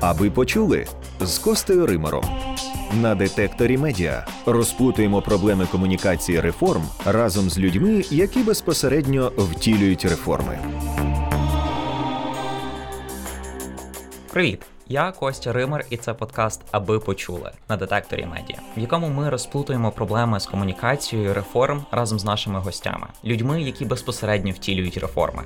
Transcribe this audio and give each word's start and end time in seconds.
Аби 0.00 0.30
почули 0.30 0.86
з 1.20 1.38
Костею 1.38 1.86
Римером. 1.86 2.24
На 3.02 3.14
детекторі 3.14 3.78
медіа 3.78 4.26
розплутуємо 4.46 5.22
проблеми 5.22 5.66
комунікації 5.72 6.40
реформ 6.40 6.82
разом 7.04 7.50
з 7.50 7.58
людьми, 7.58 8.04
які 8.10 8.38
безпосередньо 8.38 9.32
втілюють 9.36 10.04
реформи. 10.04 10.58
Привіт! 14.32 14.60
Я 14.88 15.12
Костя 15.12 15.52
Ример, 15.52 15.86
і 15.90 15.96
це 15.96 16.14
подкаст 16.14 16.60
Аби 16.70 16.98
почули 16.98 17.50
на 17.68 17.76
детекторі 17.76 18.26
медіа, 18.26 18.58
в 18.76 18.80
якому 18.80 19.08
ми 19.08 19.30
розплутуємо 19.30 19.90
проблеми 19.90 20.40
з 20.40 20.46
комунікацією 20.46 21.34
реформ 21.34 21.84
разом 21.90 22.18
з 22.18 22.24
нашими 22.24 22.58
гостями, 22.58 23.06
людьми, 23.24 23.62
які 23.62 23.84
безпосередньо 23.84 24.52
втілюють 24.52 24.98
реформи. 24.98 25.42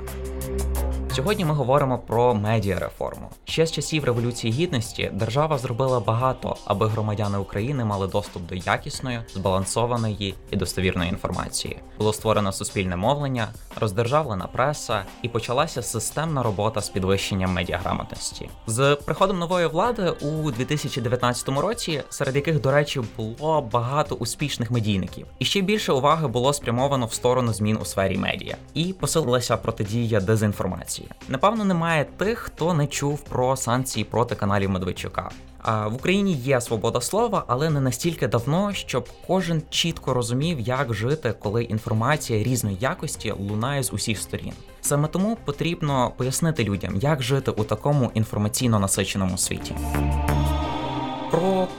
Сьогодні 1.17 1.45
ми 1.45 1.55
говоримо 1.55 1.99
про 1.99 2.35
медіареформу. 2.35 3.31
Ще 3.45 3.67
з 3.67 3.73
часів 3.73 4.05
революції 4.05 4.53
гідності 4.53 5.11
держава 5.13 5.59
зробила 5.59 6.01
багато, 6.01 6.57
аби 6.65 6.87
громадяни 6.87 7.39
України 7.39 7.85
мали 7.85 8.07
доступ 8.07 8.47
до 8.47 8.55
якісної, 8.55 9.21
збалансованої 9.35 10.35
і 10.51 10.57
достовірної 10.57 11.11
інформації. 11.11 11.79
Було 11.99 12.13
створено 12.13 12.53
суспільне 12.53 12.97
мовлення, 12.97 13.49
роздержавлена 13.81 14.47
преса 14.47 15.05
і 15.23 15.29
почалася 15.29 15.83
системна 15.83 16.43
робота 16.43 16.81
з 16.81 16.89
підвищенням 16.89 17.53
медіаграмотності. 17.53 18.51
З 18.67 18.97
приходом 19.05 19.39
нової 19.39 19.67
влади 19.67 20.11
у 20.11 20.51
2019 20.51 21.49
році, 21.49 22.03
серед 22.11 22.37
яких, 22.37 22.61
до 22.61 22.71
речі, 22.71 23.03
було 23.17 23.63
багато 23.63 24.15
успішних 24.15 24.71
медійників, 24.71 25.27
і 25.39 25.45
ще 25.45 25.61
більше 25.61 25.93
уваги 25.93 26.29
було 26.29 26.53
спрямовано 26.53 27.07
в 27.07 27.13
сторону 27.13 27.53
змін 27.53 27.79
у 27.83 27.85
сфері 27.85 28.19
медіа, 28.19 28.57
і 28.75 28.93
посилилася 28.93 29.57
протидія 29.57 30.21
дезінформації. 30.21 31.04
Напевно, 31.29 31.65
немає 31.65 32.05
тих, 32.17 32.39
хто 32.39 32.75
не 32.75 32.87
чув 32.87 33.21
про 33.21 33.57
санкції 33.57 34.05
проти 34.05 34.35
каналів 34.35 34.71
Медведчука. 34.71 35.31
В 35.65 35.95
Україні 35.95 36.33
є 36.33 36.61
свобода 36.61 37.01
слова, 37.01 37.45
але 37.47 37.71
не 37.71 37.81
настільки 37.81 38.29
давно, 38.29 38.73
щоб 38.73 39.09
кожен 39.27 39.63
чітко 39.71 40.15
розумів, 40.15 40.61
як 40.61 40.95
жити, 40.95 41.35
коли 41.39 41.65
інформація 41.65 42.43
різної 42.43 42.77
якості 42.81 43.35
лунає 43.39 43.83
з 43.83 43.93
усіх 43.93 44.19
сторін. 44.19 44.53
Саме 44.81 45.09
тому 45.09 45.39
потрібно 45.45 46.13
пояснити 46.17 46.65
людям, 46.65 46.97
як 46.97 47.23
жити 47.23 47.51
у 47.51 47.65
такому 47.65 48.11
інформаційно 48.15 48.79
насиченому 48.79 49.39
світі. 49.39 49.75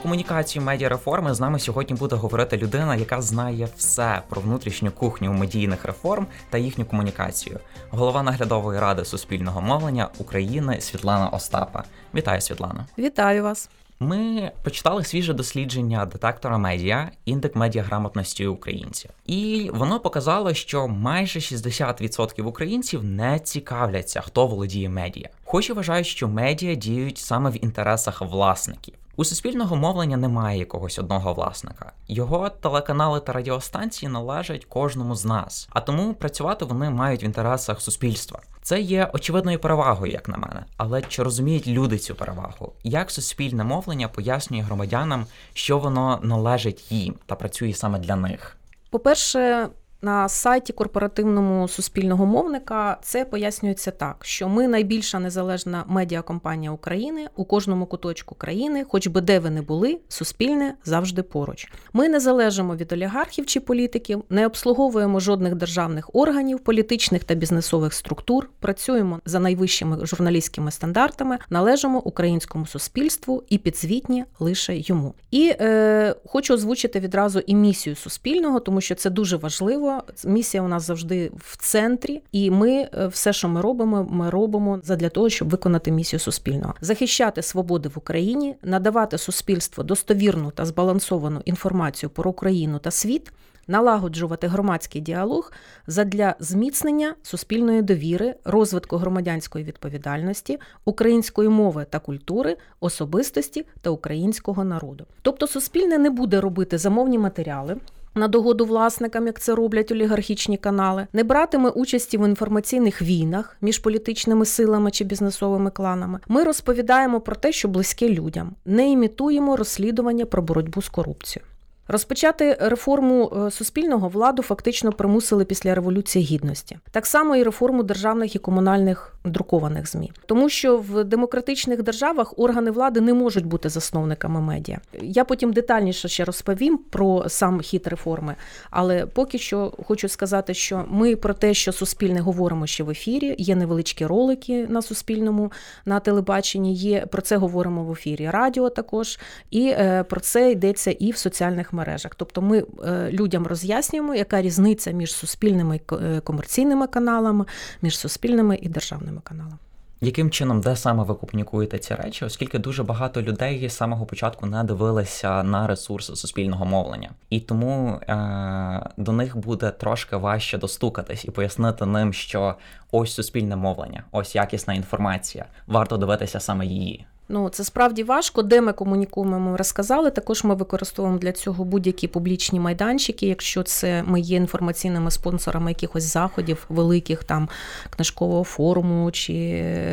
Комунікацію 0.06 0.62
медіареформи 0.62 1.34
з 1.34 1.40
нами 1.40 1.58
сьогодні 1.58 1.96
буде 1.96 2.16
говорити 2.16 2.56
людина, 2.56 2.96
яка 2.96 3.22
знає 3.22 3.68
все 3.76 4.22
про 4.28 4.40
внутрішню 4.40 4.90
кухню 4.90 5.32
медійних 5.32 5.84
реформ 5.84 6.26
та 6.50 6.58
їхню 6.58 6.84
комунікацію. 6.84 7.60
Голова 7.90 8.22
наглядової 8.22 8.80
ради 8.80 9.04
суспільного 9.04 9.60
мовлення 9.60 10.08
України 10.18 10.80
Світлана 10.80 11.28
Остапа. 11.28 11.84
Вітаю, 12.14 12.40
Світлана! 12.40 12.86
Вітаю 12.98 13.42
вас! 13.42 13.70
Ми 14.00 14.50
почитали 14.62 15.04
свіже 15.04 15.34
дослідження 15.34 16.06
детектора 16.06 16.58
медіа 16.58 17.10
індекс 17.24 17.56
медіаграмотності 17.56 18.46
українців, 18.46 19.10
і 19.26 19.70
воно 19.74 20.00
показало, 20.00 20.54
що 20.54 20.88
майже 20.88 21.38
60% 21.38 22.42
українців 22.42 23.04
не 23.04 23.38
цікавляться, 23.38 24.20
хто 24.20 24.46
володіє 24.46 24.88
медіа, 24.88 25.28
хоч 25.44 25.70
і 25.70 25.72
вважають, 25.72 26.06
що 26.06 26.28
медіа 26.28 26.74
діють 26.74 27.18
саме 27.18 27.50
в 27.50 27.64
інтересах 27.64 28.20
власників. 28.20 28.94
У 29.18 29.24
суспільного 29.24 29.76
мовлення 29.76 30.16
немає 30.16 30.58
якогось 30.58 30.98
одного 30.98 31.34
власника. 31.34 31.92
Його 32.08 32.48
телеканали 32.48 33.20
та 33.20 33.32
радіостанції 33.32 34.12
належать 34.12 34.64
кожному 34.64 35.14
з 35.14 35.24
нас, 35.24 35.68
а 35.70 35.80
тому 35.80 36.14
працювати 36.14 36.64
вони 36.64 36.90
мають 36.90 37.22
в 37.22 37.24
інтересах 37.24 37.80
суспільства. 37.80 38.40
Це 38.62 38.80
є 38.80 39.10
очевидною 39.12 39.58
перевагою, 39.58 40.12
як 40.12 40.28
на 40.28 40.36
мене. 40.36 40.64
Але 40.76 41.02
чи 41.02 41.22
розуміють 41.22 41.66
люди 41.66 41.98
цю 41.98 42.14
перевагу? 42.14 42.72
Як 42.82 43.10
суспільне 43.10 43.64
мовлення 43.64 44.08
пояснює 44.08 44.60
громадянам, 44.60 45.26
що 45.54 45.78
воно 45.78 46.18
належить 46.22 46.92
їм 46.92 47.14
та 47.26 47.34
працює 47.34 47.72
саме 47.72 47.98
для 47.98 48.16
них? 48.16 48.56
По 48.90 48.98
перше, 48.98 49.68
на 50.02 50.28
сайті 50.28 50.72
корпоративному 50.72 51.68
суспільного 51.68 52.26
мовника 52.26 52.98
це 53.02 53.24
пояснюється 53.24 53.90
так, 53.90 54.16
що 54.22 54.48
ми 54.48 54.68
найбільша 54.68 55.18
незалежна 55.18 55.84
медіакомпанія 55.86 56.70
України 56.70 57.28
у 57.36 57.44
кожному 57.44 57.86
куточку 57.86 58.34
країни, 58.34 58.84
хоч 58.88 59.06
би 59.06 59.20
де 59.20 59.38
ви 59.38 59.50
не 59.50 59.62
були, 59.62 59.98
суспільне 60.08 60.74
завжди 60.84 61.22
поруч. 61.22 61.72
Ми 61.92 62.08
не 62.08 62.20
залежимо 62.20 62.76
від 62.76 62.92
олігархів 62.92 63.46
чи 63.46 63.60
політиків, 63.60 64.24
не 64.30 64.46
обслуговуємо 64.46 65.20
жодних 65.20 65.54
державних 65.54 66.10
органів, 66.12 66.58
політичних 66.58 67.24
та 67.24 67.34
бізнесових 67.34 67.94
структур, 67.94 68.50
працюємо 68.60 69.20
за 69.24 69.40
найвищими 69.40 70.06
журналістськими 70.06 70.70
стандартами, 70.70 71.38
належимо 71.50 71.98
українському 71.98 72.66
суспільству 72.66 73.42
і 73.48 73.58
підзвітні 73.58 74.24
лише 74.38 74.76
йому. 74.76 75.14
І 75.30 75.52
е, 75.60 76.14
хочу 76.26 76.54
озвучити 76.54 77.00
відразу 77.00 77.38
і 77.38 77.54
місію 77.54 77.96
суспільного, 77.96 78.60
тому 78.60 78.80
що 78.80 78.94
це 78.94 79.10
дуже 79.10 79.36
важливо 79.36 79.95
місія 80.24 80.62
у 80.62 80.68
нас 80.68 80.86
завжди 80.86 81.32
в 81.36 81.56
центрі, 81.56 82.22
і 82.32 82.50
ми 82.50 82.72
е, 82.72 83.06
все, 83.06 83.32
що 83.32 83.48
ми 83.48 83.60
робимо, 83.60 84.06
ми 84.10 84.30
робимо 84.30 84.80
задля 84.82 85.08
того, 85.08 85.28
щоб 85.28 85.50
виконати 85.50 85.90
місію 85.90 86.20
суспільного, 86.20 86.74
захищати 86.80 87.42
свободи 87.42 87.88
в 87.88 87.92
Україні, 87.96 88.56
надавати 88.62 89.18
суспільству 89.18 89.84
достовірну 89.84 90.50
та 90.50 90.64
збалансовану 90.64 91.42
інформацію 91.44 92.10
про 92.10 92.30
Україну 92.30 92.78
та 92.78 92.90
світ. 92.90 93.32
Налагоджувати 93.68 94.46
громадський 94.46 95.00
діалог 95.00 95.52
задля 95.86 96.34
зміцнення 96.38 97.14
суспільної 97.22 97.82
довіри, 97.82 98.34
розвитку 98.44 98.96
громадянської 98.96 99.64
відповідальності, 99.64 100.58
української 100.84 101.48
мови 101.48 101.86
та 101.90 101.98
культури, 101.98 102.56
особистості 102.80 103.66
та 103.80 103.90
українського 103.90 104.64
народу. 104.64 105.06
Тобто, 105.22 105.46
суспільне 105.46 105.98
не 105.98 106.10
буде 106.10 106.40
робити 106.40 106.78
замовні 106.78 107.18
матеріали, 107.18 107.76
на 108.16 108.28
догоду 108.28 108.64
власникам, 108.64 109.26
як 109.26 109.40
це 109.40 109.54
роблять 109.54 109.92
олігархічні 109.92 110.56
канали, 110.56 111.06
не 111.12 111.24
братиме 111.24 111.68
участі 111.70 112.18
в 112.18 112.28
інформаційних 112.28 113.02
війнах 113.02 113.56
між 113.60 113.78
політичними 113.78 114.46
силами 114.46 114.90
чи 114.90 115.04
бізнесовими 115.04 115.70
кланами. 115.70 116.20
Ми 116.28 116.44
розповідаємо 116.44 117.20
про 117.20 117.36
те, 117.36 117.52
що 117.52 117.68
близьке 117.68 118.08
людям, 118.08 118.52
не 118.64 118.90
імітуємо 118.90 119.56
розслідування 119.56 120.26
про 120.26 120.42
боротьбу 120.42 120.82
з 120.82 120.88
корупцією. 120.88 121.46
Розпочати 121.88 122.56
реформу 122.60 123.32
е, 123.46 123.50
суспільного 123.50 124.08
владу 124.08 124.42
фактично 124.42 124.92
примусили 124.92 125.44
після 125.44 125.74
революції 125.74 126.24
гідності, 126.24 126.78
так 126.90 127.06
само 127.06 127.36
і 127.36 127.42
реформу 127.42 127.82
державних 127.82 128.34
і 128.34 128.38
комунальних 128.38 129.15
друкованих 129.30 129.90
змі, 129.90 130.12
тому 130.26 130.48
що 130.48 130.76
в 130.76 131.04
демократичних 131.04 131.82
державах 131.82 132.34
органи 132.36 132.70
влади 132.70 133.00
не 133.00 133.14
можуть 133.14 133.46
бути 133.46 133.68
засновниками 133.68 134.40
медіа. 134.40 134.78
Я 135.02 135.24
потім 135.24 135.52
детальніше 135.52 136.08
ще 136.08 136.24
розповім 136.24 136.78
про 136.78 137.28
сам 137.28 137.60
хід 137.60 137.86
реформи, 137.86 138.34
але 138.70 139.06
поки 139.06 139.38
що 139.38 139.72
хочу 139.86 140.08
сказати, 140.08 140.54
що 140.54 140.84
ми 140.88 141.16
про 141.16 141.34
те, 141.34 141.54
що 141.54 141.72
суспільне 141.72 142.20
говоримо 142.20 142.66
ще 142.66 142.84
в 142.84 142.90
ефірі. 142.90 143.34
Є 143.38 143.56
невеличкі 143.56 144.06
ролики 144.06 144.66
на 144.66 144.82
суспільному 144.82 145.52
на 145.84 146.00
телебаченні. 146.00 146.74
Є 146.74 147.06
про 147.06 147.22
це 147.22 147.36
говоримо 147.36 147.84
в 147.84 147.92
ефірі 147.92 148.30
радіо 148.30 148.70
також, 148.70 149.18
і 149.50 149.68
е, 149.68 150.04
про 150.08 150.20
це 150.20 150.50
йдеться 150.50 150.90
і 150.90 151.10
в 151.10 151.16
соціальних 151.16 151.72
мережах. 151.72 152.14
Тобто 152.14 152.42
ми 152.42 152.64
е, 152.84 153.08
людям 153.10 153.46
роз'яснюємо, 153.46 154.14
яка 154.14 154.42
різниця 154.42 154.90
між 154.90 155.14
суспільними 155.14 155.80
е, 155.92 156.20
комерційними 156.20 156.86
каналами, 156.86 157.44
між 157.82 157.98
суспільними 157.98 158.58
і 158.62 158.68
державними 158.68 159.15
каналами. 159.20 159.58
Яким 160.00 160.30
чином, 160.30 160.60
де 160.60 160.76
саме 160.76 161.02
ви 161.02 161.14
комунікуєте 161.14 161.78
ці 161.78 161.94
речі, 161.94 162.24
оскільки 162.24 162.58
дуже 162.58 162.82
багато 162.82 163.22
людей 163.22 163.68
з 163.68 163.76
самого 163.76 164.06
початку 164.06 164.46
не 164.46 164.64
дивилися 164.64 165.42
на 165.42 165.66
ресурси 165.66 166.16
суспільного 166.16 166.64
мовлення, 166.64 167.10
і 167.30 167.40
тому 167.40 168.00
е- 168.08 168.90
до 168.96 169.12
них 169.12 169.36
буде 169.36 169.70
трошки 169.70 170.16
важче 170.16 170.58
достукатись 170.58 171.24
і 171.24 171.30
пояснити 171.30 171.86
ним, 171.86 172.12
що 172.12 172.54
ось 172.92 173.14
суспільне 173.14 173.56
мовлення, 173.56 174.04
ось 174.12 174.34
якісна 174.34 174.74
інформація, 174.74 175.46
варто 175.66 175.96
дивитися 175.96 176.40
саме 176.40 176.66
її. 176.66 177.06
Ну, 177.28 177.48
це 177.48 177.64
справді 177.64 178.02
важко. 178.02 178.42
Де 178.42 178.60
ми 178.60 178.72
комунікуємо, 178.72 179.40
ми 179.40 179.56
розказали. 179.56 180.10
Також 180.10 180.44
ми 180.44 180.54
використовуємо 180.54 181.18
для 181.18 181.32
цього 181.32 181.64
будь-які 181.64 182.08
публічні 182.08 182.60
майданчики, 182.60 183.26
якщо 183.26 183.62
це 183.62 184.02
ми 184.06 184.20
є 184.20 184.36
інформаційними 184.36 185.10
спонсорами 185.10 185.70
якихось 185.70 186.04
заходів, 186.04 186.66
великих 186.68 187.24
там 187.24 187.48
книжкового 187.90 188.44
форуму 188.44 189.10
чи 189.10 189.32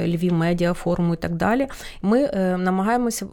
Львів 0.05 0.33
медіа 0.33 0.73
форуму 0.73 1.13
і 1.13 1.17
так 1.17 1.35
далі. 1.35 1.67
Ми 2.01 2.23
е, 2.23 2.57
намагаємося 2.57 3.25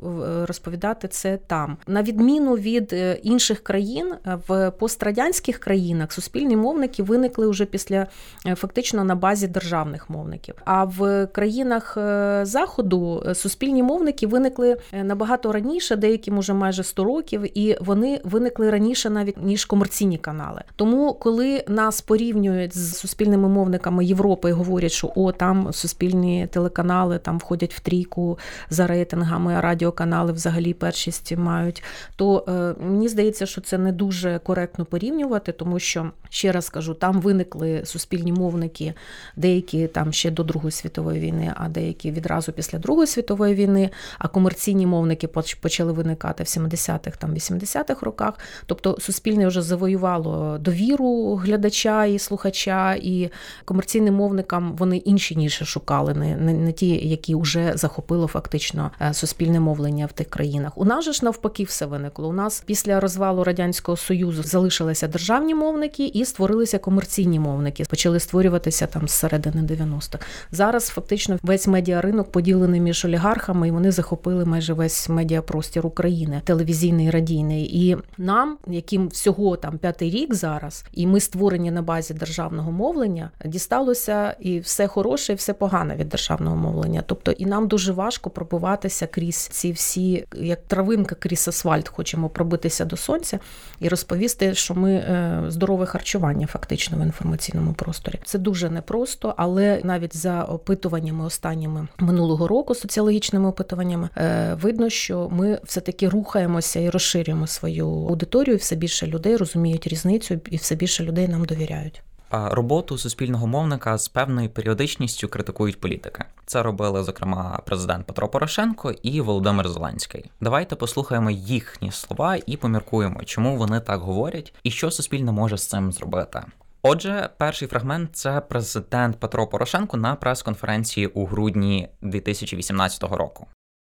розповідати 0.46 1.08
це 1.08 1.36
там. 1.46 1.76
На 1.86 2.02
відміну 2.02 2.54
від 2.54 2.92
е, 2.92 3.18
інших 3.22 3.60
країн, 3.60 4.14
в 4.48 4.70
пострадянських 4.70 5.58
країнах 5.58 6.12
суспільні 6.12 6.56
мовники 6.56 7.02
виникли 7.02 7.48
вже 7.48 7.64
після 7.64 8.06
е, 8.46 8.54
фактично 8.54 9.04
на 9.04 9.14
базі 9.14 9.46
державних 9.48 10.10
мовників. 10.10 10.54
А 10.64 10.84
в 10.84 11.26
країнах 11.26 11.98
заходу 12.42 13.22
суспільні 13.34 13.82
мовники 13.82 13.89
виникли 13.98 14.76
е, 14.92 15.04
набагато 15.04 15.52
раніше, 15.52 15.96
деяким 15.96 16.38
уже 16.38 16.54
майже 16.54 16.82
100 16.82 17.04
років, 17.04 17.58
і 17.58 17.76
вони 17.80 18.20
виникли 18.24 18.70
раніше 18.70 19.10
навіть 19.10 19.42
ніж 19.42 19.64
комерційні 19.64 20.18
канали. 20.18 20.62
Тому, 20.76 21.14
коли 21.14 21.64
нас 21.68 22.00
порівнюють 22.00 22.76
з 22.76 22.98
суспільними 22.98 23.48
мовниками 23.48 24.04
Європи 24.04 24.48
і 24.50 24.52
говорять, 24.52 24.92
що 24.92 25.12
о, 25.14 25.32
там 25.32 25.72
суспільні 25.72 26.48
телеканали 26.50 27.18
там 27.18 27.38
входять 27.38 27.74
в 27.74 27.80
трійку 27.80 28.38
за 28.70 28.86
рейтингами, 28.86 29.54
а 29.54 29.60
радіоканали 29.60 30.32
взагалі 30.32 30.74
першість 30.74 31.36
мають, 31.36 31.82
то 32.16 32.44
е, 32.48 32.84
мені 32.84 33.08
здається, 33.08 33.46
що 33.46 33.60
це 33.60 33.78
не 33.78 33.92
дуже 33.92 34.40
коректно 34.44 34.84
порівнювати, 34.84 35.52
тому 35.52 35.78
що 35.78 36.10
ще 36.30 36.52
раз 36.52 36.64
скажу, 36.64 36.94
там 36.94 37.20
виникли 37.20 37.82
суспільні 37.84 38.32
мовники, 38.32 38.94
деякі 39.36 39.86
там 39.86 40.12
ще 40.12 40.30
до 40.30 40.42
Другої 40.42 40.72
світової 40.72 41.20
війни, 41.20 41.52
а 41.56 41.68
деякі 41.68 42.10
відразу 42.10 42.52
після 42.52 42.78
Другої 42.78 43.06
світової 43.06 43.54
війни. 43.54 43.79
А 44.18 44.28
комерційні 44.28 44.86
мовники 44.86 45.28
почали 45.60 45.92
виникати 45.92 46.42
в 46.42 46.46
70-х, 46.46 47.16
там 47.18 47.34
80-х 47.34 48.06
роках. 48.06 48.34
Тобто 48.66 48.96
суспільне 49.00 49.46
вже 49.46 49.62
завоювало 49.62 50.58
довіру 50.58 51.34
глядача 51.34 52.04
і 52.04 52.18
слухача, 52.18 52.94
і 52.94 53.30
комерційним 53.64 54.14
мовникам 54.14 54.76
вони 54.76 54.96
інші 54.96 55.36
ніші 55.36 55.64
шукали, 55.64 56.14
не, 56.14 56.36
не, 56.36 56.52
не 56.52 56.72
ті, 56.72 57.08
які 57.08 57.34
вже 57.34 57.72
захопило 57.74 58.26
фактично 58.26 58.90
е, 59.00 59.14
суспільне 59.14 59.60
мовлення 59.60 60.06
в 60.06 60.12
тих 60.12 60.30
країнах. 60.30 60.72
У 60.78 60.84
нас 60.84 61.04
же 61.04 61.12
ж 61.12 61.24
навпаки 61.24 61.64
все 61.64 61.86
виникло. 61.86 62.28
У 62.28 62.32
нас 62.32 62.62
після 62.66 63.00
розвалу 63.00 63.44
радянського 63.44 63.96
союзу 63.96 64.42
залишилися 64.42 65.08
державні 65.08 65.54
мовники 65.54 66.06
і 66.06 66.24
створилися 66.24 66.78
комерційні 66.78 67.38
мовники. 67.38 67.84
Почали 67.90 68.20
створюватися 68.20 68.86
там 68.86 69.08
з 69.08 69.12
середини 69.12 69.62
90-х. 69.62 70.18
Зараз 70.50 70.88
фактично 70.88 71.38
весь 71.42 71.66
медіаринок 71.66 72.32
поділений 72.32 72.80
між 72.80 73.04
олігархами, 73.04 73.69
і 73.70 73.72
вони 73.72 73.92
захопили 73.92 74.44
майже 74.44 74.72
весь 74.72 75.08
медіапростір 75.08 75.86
України, 75.86 76.42
телевізійний 76.44 77.06
і 77.06 77.10
радійний. 77.10 77.86
І 77.86 77.96
нам, 78.18 78.58
яким 78.66 79.08
всього 79.08 79.56
там 79.56 79.78
п'ятий 79.78 80.10
рік 80.10 80.34
зараз, 80.34 80.84
і 80.92 81.06
ми 81.06 81.20
створені 81.20 81.70
на 81.70 81.82
базі 81.82 82.14
державного 82.14 82.72
мовлення, 82.72 83.30
дісталося 83.44 84.36
і 84.40 84.58
все 84.58 84.86
хороше, 84.86 85.32
і 85.32 85.36
все 85.36 85.52
погане 85.52 85.96
від 85.96 86.08
державного 86.08 86.56
мовлення. 86.56 87.02
Тобто, 87.06 87.30
і 87.30 87.46
нам 87.46 87.68
дуже 87.68 87.92
важко 87.92 88.30
пробиватися 88.30 89.06
крізь 89.06 89.36
ці 89.36 89.72
всі, 89.72 90.26
як 90.34 90.60
травинка 90.66 91.14
крізь 91.14 91.48
асфальт, 91.48 91.88
хочемо 91.88 92.28
пробитися 92.28 92.84
до 92.84 92.96
сонця 92.96 93.38
і 93.80 93.88
розповісти, 93.88 94.54
що 94.54 94.74
ми 94.74 94.92
е, 94.92 95.42
здорове 95.48 95.86
харчування 95.86 96.46
фактично 96.46 96.98
в 96.98 97.02
інформаційному 97.02 97.72
просторі. 97.72 98.20
Це 98.24 98.38
дуже 98.38 98.70
непросто, 98.70 99.34
але 99.36 99.80
навіть 99.84 100.16
за 100.16 100.42
опитуваннями 100.42 101.24
останніми 101.24 101.88
минулого 101.98 102.48
року, 102.48 102.74
соціологічними 102.74 103.48
опитуваннями, 103.60 104.08
е, 104.16 104.54
видно, 104.54 104.88
що 104.88 105.28
ми 105.32 105.60
все 105.64 105.80
таки 105.80 106.08
рухаємося 106.08 106.80
і 106.80 106.90
розширюємо 106.90 107.46
свою 107.46 107.86
аудиторію. 107.86 108.56
Все 108.56 108.76
більше 108.76 109.06
людей 109.06 109.36
розуміють 109.36 109.86
різницю, 109.86 110.40
і 110.50 110.56
все 110.56 110.74
більше 110.74 111.04
людей 111.04 111.28
нам 111.28 111.44
довіряють. 111.44 112.02
Роботу 112.32 112.98
суспільного 112.98 113.46
мовника 113.46 113.98
з 113.98 114.08
певною 114.08 114.48
періодичністю 114.48 115.28
критикують 115.28 115.80
політики. 115.80 116.24
Це 116.46 116.62
робили 116.62 117.04
зокрема 117.04 117.60
президент 117.66 118.06
Петро 118.06 118.28
Порошенко 118.28 118.92
і 119.02 119.20
Володимир 119.20 119.68
Зеленський. 119.68 120.30
Давайте 120.40 120.76
послухаємо 120.76 121.30
їхні 121.30 121.92
слова 121.92 122.38
і 122.46 122.56
поміркуємо, 122.56 123.24
чому 123.24 123.56
вони 123.56 123.80
так 123.80 124.00
говорять, 124.00 124.54
і 124.62 124.70
що 124.70 124.90
суспільне 124.90 125.32
може 125.32 125.58
з 125.58 125.66
цим 125.66 125.92
зробити. 125.92 126.42
Отже, 126.82 127.30
перший 127.38 127.68
фрагмент 127.68 128.16
це 128.16 128.40
президент 128.40 129.20
Петро 129.20 129.46
Порошенко 129.46 129.96
на 129.96 130.14
прес-конференції 130.14 131.06
у 131.06 131.26
грудні 131.26 131.88
2018 132.02 133.02
року. 133.02 133.46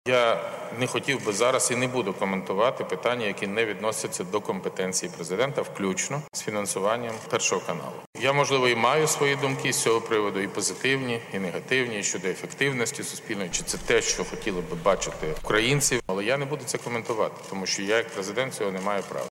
Я 0.08 0.40
не 0.78 0.86
хотів 0.86 1.26
би 1.26 1.32
зараз 1.32 1.70
і 1.70 1.76
не 1.76 1.88
буду 1.88 2.12
коментувати 2.12 2.84
питання, 2.84 3.26
які 3.26 3.46
не 3.46 3.64
відносяться 3.64 4.24
до 4.24 4.40
компетенції 4.40 5.12
президента, 5.16 5.62
включно 5.62 6.22
з 6.32 6.40
фінансуванням 6.40 7.14
першого 7.30 7.62
каналу. 7.66 7.92
Я 8.20 8.32
можливо 8.32 8.68
і 8.68 8.76
маю 8.76 9.06
свої 9.06 9.36
думки 9.36 9.72
з 9.72 9.82
цього 9.82 10.00
приводу, 10.00 10.40
і 10.40 10.48
позитивні, 10.48 11.20
і 11.34 11.38
негативні 11.38 12.02
щодо 12.02 12.28
ефективності 12.28 13.02
суспільної, 13.02 13.50
чи 13.50 13.62
це 13.62 13.78
те, 13.78 14.02
що 14.02 14.24
хотіли 14.24 14.60
би 14.60 14.76
бачити 14.84 15.34
українці, 15.44 16.00
але 16.06 16.24
я 16.24 16.38
не 16.38 16.44
буду 16.44 16.62
це 16.64 16.78
коментувати, 16.78 17.34
тому 17.50 17.66
що 17.66 17.82
я 17.82 17.96
як 17.96 18.08
президент 18.08 18.54
цього 18.54 18.70
не 18.70 18.80
маю 18.80 19.02
права. 19.02 19.26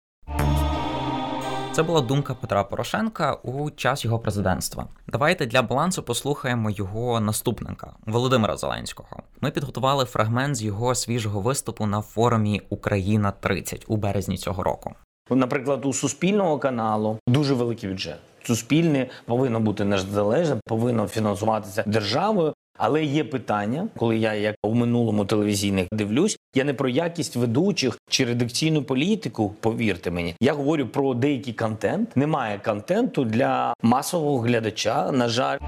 Це 1.81 1.85
була 1.85 2.01
думка 2.01 2.35
Петра 2.35 2.65
Порошенка 2.65 3.33
у 3.33 3.71
час 3.71 4.05
його 4.05 4.19
президентства. 4.19 4.87
Давайте 5.09 5.47
для 5.47 5.63
балансу 5.63 6.03
послухаємо 6.03 6.71
його 6.71 7.21
наступника 7.21 7.93
Володимира 8.07 8.57
Зеленського. 8.57 9.23
Ми 9.41 9.51
підготували 9.51 10.05
фрагмент 10.05 10.57
з 10.57 10.63
його 10.63 10.95
свіжого 10.95 11.41
виступу 11.41 11.87
на 11.87 12.01
форумі 12.01 12.63
Україна 12.69 13.31
30 13.31 13.85
у 13.89 13.97
березні 13.97 14.37
цього 14.37 14.63
року. 14.63 14.95
Наприклад, 15.31 15.87
у 15.87 15.93
суспільного 15.93 16.59
каналу 16.59 17.19
дуже 17.27 17.55
великий 17.55 17.91
бюджет. 17.91 18.19
Суспільне 18.43 19.07
повинно 19.27 19.61
бути 19.61 19.85
незалежне, 19.85 20.57
повинно 20.67 21.07
фінансуватися 21.07 21.85
державою. 21.87 22.55
Але 22.83 23.05
є 23.05 23.25
питання, 23.25 23.89
коли 23.97 24.19
я 24.19 24.35
як 24.35 24.57
у 24.63 24.75
минулому 24.75 25.25
телевізійних 25.25 25.87
дивлюсь, 25.93 26.39
я 26.55 26.65
не 26.65 26.75
про 26.75 26.89
якість 26.89 27.37
ведучих 27.37 27.99
чи 28.11 28.25
редакційну 28.25 28.83
політику. 28.83 29.55
Повірте 29.61 30.11
мені, 30.11 30.35
я 30.41 30.53
говорю 30.53 30.87
про 30.87 31.15
деякий 31.15 31.55
контент. 31.55 32.17
Немає 32.17 32.61
контенту 32.65 33.25
для 33.25 33.75
масового 33.83 34.39
глядача. 34.39 35.13
На 35.13 35.29
жаль. 35.29 35.59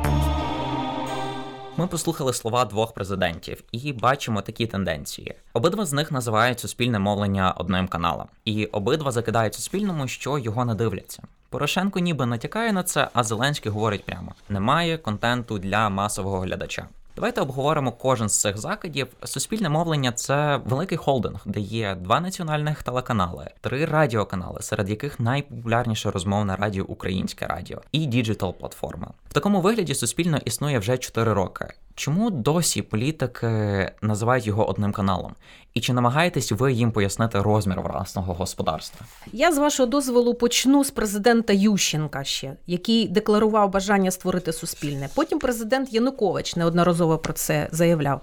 Ми 1.77 1.87
послухали 1.87 2.33
слова 2.33 2.65
двох 2.65 2.95
президентів 2.95 3.65
і 3.73 3.93
бачимо 3.93 4.43
такі 4.43 4.67
тенденції. 4.67 5.35
Обидва 5.53 5.85
з 5.85 5.93
них 5.93 6.13
називають 6.13 6.61
суспільне 6.61 6.99
мовлення 6.99 7.55
одним 7.57 7.89
каналом, 7.89 8.27
і 8.45 8.67
обидва 8.67 9.11
закидають 9.11 9.55
суспільному, 9.55 10.09
що 10.09 10.39
його 10.39 10.65
не 10.65 10.75
дивляться. 10.75 11.23
Порошенко 11.51 11.99
ніби 11.99 12.27
натякає 12.27 12.73
на 12.73 12.83
це, 12.83 13.09
а 13.13 13.25
Зеленський 13.25 13.73
говорить 13.73 14.05
прямо: 14.05 14.33
немає 14.49 14.99
контенту 14.99 15.59
для 15.59 15.89
масового 15.89 16.41
глядача. 16.41 16.89
Давайте 17.17 17.41
обговоримо 17.41 17.93
кожен 17.93 18.29
з 18.29 18.41
цих 18.41 18.59
закидів. 18.59 19.09
Суспільне 19.25 19.69
мовлення 19.69 20.13
це 20.13 20.61
великий 20.65 20.99
холдинг, 20.99 21.41
де 21.45 21.61
є 21.61 21.95
два 21.95 22.21
національних 22.21 22.83
телеканали, 22.83 23.51
три 23.61 23.85
радіоканали, 23.85 24.63
серед 24.63 24.91
яких 24.91 25.21
найпопулярніше 25.21 26.11
розмовне 26.11 26.57
радіо 26.57 26.85
Українське 26.85 27.47
Радіо 27.47 27.83
і 27.93 28.07
діджитал 28.07 28.55
платформа. 28.55 29.11
В 29.29 29.33
такому 29.33 29.61
вигляді 29.61 29.95
Суспільне 29.95 30.39
існує 30.45 30.79
вже 30.79 30.99
4 30.99 31.33
роки. 31.33 31.75
Чому 31.95 32.31
досі 32.31 32.83
політики 32.83 33.93
називають 34.03 34.47
його 34.47 34.69
одним 34.69 34.93
каналом? 34.93 35.35
І 35.75 35.81
чи 35.81 35.93
намагаєтесь 35.93 36.53
ви 36.53 36.73
їм 36.73 36.93
пояснити 36.93 37.43
розмір 37.43 37.81
власного 37.81 38.35
господарства? 38.35 39.07
Я 39.33 39.53
з 39.53 39.59
вашого 39.59 39.87
дозволу 39.87 40.35
почну 40.35 40.85
з 40.85 40.91
президента 40.91 41.53
Ющенка 41.53 42.25
ще, 42.25 42.57
який 42.67 43.09
декларував 43.09 43.71
бажання 43.71 44.11
створити 44.11 44.53
суспільне. 44.53 45.09
Потім 45.15 45.39
президент 45.39 45.93
Янукович 45.93 46.57
неодноразово 46.57 47.19
про 47.19 47.33
це 47.33 47.69
заявляв. 47.73 48.21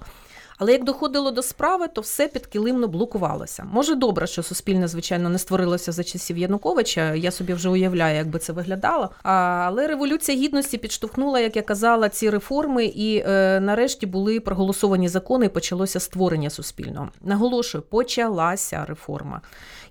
Але 0.59 0.71
як 0.71 0.83
доходило 0.83 1.31
до 1.31 1.41
справи, 1.41 1.87
то 1.87 2.01
все 2.01 2.27
підкилимно 2.27 2.87
блокувалося. 2.87 3.67
Може, 3.71 3.95
добре, 3.95 4.27
що 4.27 4.43
суспільне, 4.43 4.87
звичайно, 4.87 5.29
не 5.29 5.39
створилося 5.39 5.91
за 5.91 6.03
часів 6.03 6.37
Януковича. 6.37 7.13
Я 7.13 7.31
собі 7.31 7.53
вже 7.53 7.69
уявляю, 7.69 8.15
як 8.15 8.27
би 8.27 8.39
це 8.39 8.53
виглядало. 8.53 9.09
Але 9.23 9.87
революція 9.87 10.37
гідності 10.37 10.77
підштовхнула, 10.77 11.39
як 11.39 11.55
я 11.55 11.61
казала, 11.61 12.09
ці 12.09 12.29
реформи, 12.29 12.85
і 12.85 13.23
е, 13.27 13.59
нарешті 13.59 14.05
були 14.05 14.39
проголосовані 14.39 15.07
закони, 15.09 15.45
і 15.45 15.49
почалося 15.49 15.99
створення 15.99 16.49
суспільного. 16.49 17.09
Наголошую, 17.21 17.83
почалася 17.89 18.85
реформа. 18.87 19.41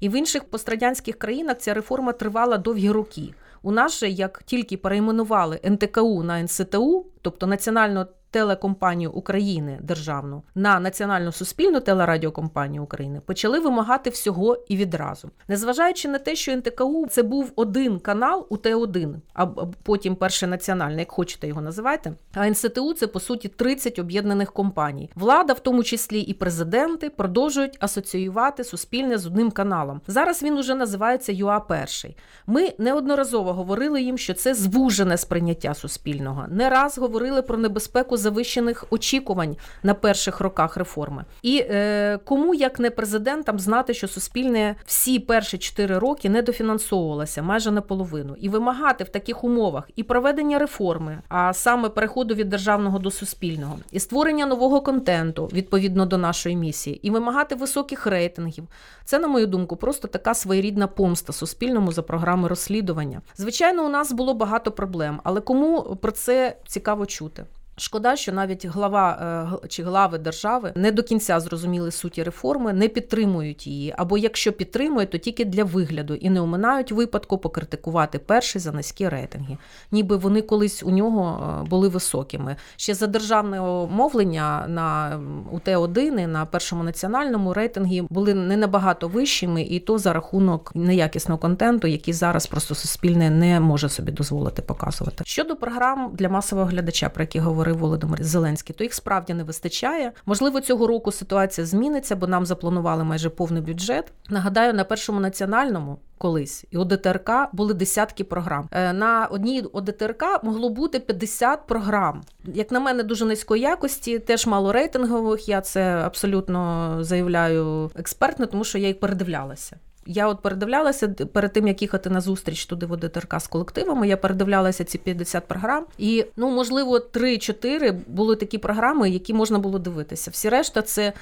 І 0.00 0.08
в 0.08 0.16
інших 0.18 0.44
пострадянських 0.44 1.18
країнах 1.18 1.58
ця 1.58 1.74
реформа 1.74 2.12
тривала 2.12 2.58
довгі 2.58 2.90
роки. 2.90 3.34
У 3.62 3.72
нас 3.72 3.98
же, 3.98 4.08
як 4.08 4.42
тільки 4.42 4.76
перейменували 4.76 5.60
НТКУ 5.64 6.22
на 6.22 6.42
НСТУ, 6.42 7.06
тобто 7.22 7.46
національно 7.46 8.06
телекомпанію 8.30 9.12
України 9.12 9.78
державну 9.82 10.42
на 10.54 10.80
національну 10.80 11.32
суспільну 11.32 11.80
телерадіокомпанію 11.80 12.82
України 12.82 13.20
почали 13.26 13.60
вимагати 13.60 14.10
всього 14.10 14.56
і 14.68 14.76
відразу, 14.76 15.30
незважаючи 15.48 16.08
на 16.08 16.18
те, 16.18 16.36
що 16.36 16.52
НТКУ 16.52 17.06
це 17.10 17.22
був 17.22 17.52
один 17.56 17.98
канал 17.98 18.46
у 18.50 18.56
Т1, 18.56 19.14
а 19.34 19.46
потім 19.82 20.16
перший 20.16 20.48
національний, 20.48 20.98
як 20.98 21.10
хочете 21.10 21.48
його 21.48 21.60
називайте. 21.60 22.12
А 22.34 22.50
НСТУ 22.50 22.94
це 22.94 23.06
по 23.06 23.20
суті 23.20 23.48
30 23.48 23.98
об'єднаних 23.98 24.52
компаній. 24.52 25.10
Влада, 25.14 25.52
в 25.52 25.60
тому 25.60 25.82
числі 25.82 26.20
і 26.20 26.34
президенти, 26.34 27.10
продовжують 27.10 27.76
асоціювати 27.80 28.64
суспільне 28.64 29.18
з 29.18 29.26
одним 29.26 29.50
каналом. 29.50 30.00
Зараз 30.06 30.42
він 30.42 30.58
уже 30.58 30.74
називається 30.74 31.32
ЮА 31.32 31.60
Перший. 31.60 32.16
Ми 32.46 32.72
неодноразово 32.78 33.52
говорили 33.52 34.02
їм, 34.02 34.18
що 34.18 34.34
це 34.34 34.54
звужене 34.54 35.16
сприйняття 35.16 35.74
суспільного. 35.74 36.44
Не 36.48 36.70
раз 36.70 36.98
говорили 36.98 37.42
про 37.42 37.58
небезпеку 37.58 38.17
завищених 38.18 38.84
очікувань 38.90 39.56
на 39.82 39.94
перших 39.94 40.40
роках 40.40 40.76
реформи. 40.76 41.24
І 41.42 41.58
е, 41.70 42.18
кому 42.24 42.54
як 42.54 42.78
не 42.78 42.90
президентам 42.90 43.58
знати, 43.58 43.94
що 43.94 44.08
суспільне 44.08 44.76
всі 44.86 45.18
перші 45.18 45.58
чотири 45.58 45.98
роки 45.98 46.28
не 46.28 46.42
дофінансовувалося 46.42 47.42
майже 47.42 47.70
наполовину, 47.70 48.36
і 48.40 48.48
вимагати 48.48 49.04
в 49.04 49.08
таких 49.08 49.44
умовах 49.44 49.90
і 49.96 50.02
проведення 50.02 50.58
реформи, 50.58 51.18
а 51.28 51.52
саме 51.52 51.88
переходу 51.88 52.34
від 52.34 52.48
державного 52.48 52.98
до 52.98 53.10
суспільного, 53.10 53.78
і 53.92 54.00
створення 54.00 54.46
нового 54.46 54.80
контенту 54.80 55.46
відповідно 55.52 56.06
до 56.06 56.18
нашої 56.18 56.56
місії, 56.56 57.00
і 57.02 57.10
вимагати 57.10 57.54
високих 57.54 58.06
рейтингів. 58.06 58.64
Це, 59.04 59.18
на 59.18 59.28
мою 59.28 59.46
думку, 59.46 59.76
просто 59.76 60.08
така 60.08 60.34
своєрідна 60.34 60.86
помста 60.86 61.32
суспільному 61.32 61.92
за 61.92 62.02
програми 62.02 62.48
розслідування. 62.48 63.20
Звичайно, 63.36 63.86
у 63.86 63.88
нас 63.88 64.12
було 64.12 64.34
багато 64.34 64.70
проблем, 64.70 65.20
але 65.24 65.40
кому 65.40 65.96
про 65.96 66.12
це 66.12 66.56
цікаво 66.66 67.06
чути? 67.06 67.46
Шкода, 67.80 68.16
що 68.16 68.32
навіть 68.32 68.66
глава 68.66 69.18
е, 69.62 69.68
чи 69.68 69.82
глави 69.82 70.18
держави 70.18 70.72
не 70.74 70.92
до 70.92 71.02
кінця 71.02 71.40
зрозуміли 71.40 71.90
суті 71.90 72.22
реформи, 72.22 72.72
не 72.72 72.88
підтримують 72.88 73.66
її. 73.66 73.94
Або 73.96 74.18
якщо 74.18 74.52
підтримують, 74.52 75.10
то 75.10 75.18
тільки 75.18 75.44
для 75.44 75.64
вигляду 75.64 76.14
і 76.14 76.30
не 76.30 76.40
оминають 76.40 76.92
випадку 76.92 77.38
покритикувати 77.38 78.18
перший 78.18 78.60
за 78.60 78.72
низькі 78.72 79.08
рейтинги, 79.08 79.56
ніби 79.92 80.16
вони 80.16 80.42
колись 80.42 80.82
у 80.82 80.90
нього 80.90 81.54
е, 81.64 81.68
були 81.68 81.88
високими. 81.88 82.56
Ще 82.76 82.94
за 82.94 83.06
державного 83.06 83.86
мовлення 83.86 84.64
на 84.68 85.20
УТ-1 85.52 86.20
і 86.20 86.26
на 86.26 86.46
першому 86.46 86.82
національному 86.82 87.54
рейтинги 87.54 88.02
були 88.10 88.34
не 88.34 88.56
набагато 88.56 89.08
вищими, 89.08 89.62
і 89.62 89.80
то 89.80 89.98
за 89.98 90.12
рахунок 90.12 90.72
неякісного 90.74 91.38
контенту, 91.38 91.86
який 91.86 92.14
зараз 92.14 92.46
просто 92.46 92.74
суспільне 92.74 93.30
не 93.30 93.60
може 93.60 93.88
собі 93.88 94.12
дозволити 94.12 94.62
показувати. 94.62 95.24
Щодо 95.26 95.56
програм 95.56 96.10
для 96.14 96.28
масового 96.28 96.68
глядача, 96.68 97.08
про 97.08 97.22
які 97.22 97.38
говорили 97.38 97.67
говорив 97.68 97.78
Володимир 97.78 98.24
Зеленський, 98.24 98.74
то 98.78 98.84
їх 98.84 98.94
справді 98.94 99.34
не 99.34 99.44
вистачає. 99.44 100.12
Можливо, 100.26 100.60
цього 100.60 100.86
року 100.86 101.12
ситуація 101.12 101.66
зміниться, 101.66 102.16
бо 102.16 102.26
нам 102.26 102.46
запланували 102.46 103.04
майже 103.04 103.30
повний 103.30 103.62
бюджет. 103.62 104.12
Нагадаю, 104.30 104.74
на 104.74 104.84
першому 104.84 105.20
національному. 105.20 105.98
Колись 106.18 106.64
і 106.70 106.76
ОДТРК 106.76 107.30
були 107.52 107.74
десятки 107.74 108.24
програм. 108.24 108.68
Е, 108.72 108.92
на 108.92 109.26
одній 109.26 109.62
ОДТРК 109.72 110.24
могло 110.42 110.68
бути 110.68 111.00
50 111.00 111.66
програм. 111.66 112.22
Як 112.44 112.70
на 112.70 112.80
мене, 112.80 113.02
дуже 113.02 113.24
низької 113.24 113.62
якості, 113.62 114.18
теж 114.18 114.46
мало 114.46 114.72
рейтингових. 114.72 115.48
Я 115.48 115.60
це 115.60 115.82
абсолютно 115.82 116.96
заявляю 117.00 117.90
експертно, 117.94 118.46
тому 118.46 118.64
що 118.64 118.78
я 118.78 118.88
їх 118.88 119.00
передивлялася. 119.00 119.76
Я 120.10 120.28
от 120.28 120.42
передивлялася 120.42 121.08
перед 121.08 121.52
тим, 121.52 121.68
як 121.68 121.82
їхати 121.82 122.10
на 122.10 122.20
зустріч 122.20 122.66
туди 122.66 122.86
в 122.86 122.92
ОДТРК 122.92 123.40
з 123.40 123.46
колективами. 123.46 124.08
Я 124.08 124.16
передивлялася 124.16 124.84
ці 124.84 124.98
50 124.98 125.48
програм, 125.48 125.86
і 125.98 126.24
ну 126.36 126.50
можливо 126.50 126.98
3-4 126.98 128.00
були 128.06 128.36
такі 128.36 128.58
програми, 128.58 129.10
які 129.10 129.34
можна 129.34 129.58
було 129.58 129.78
дивитися. 129.78 130.30
Всі 130.30 130.48
решта 130.48 130.82
це 130.82 131.12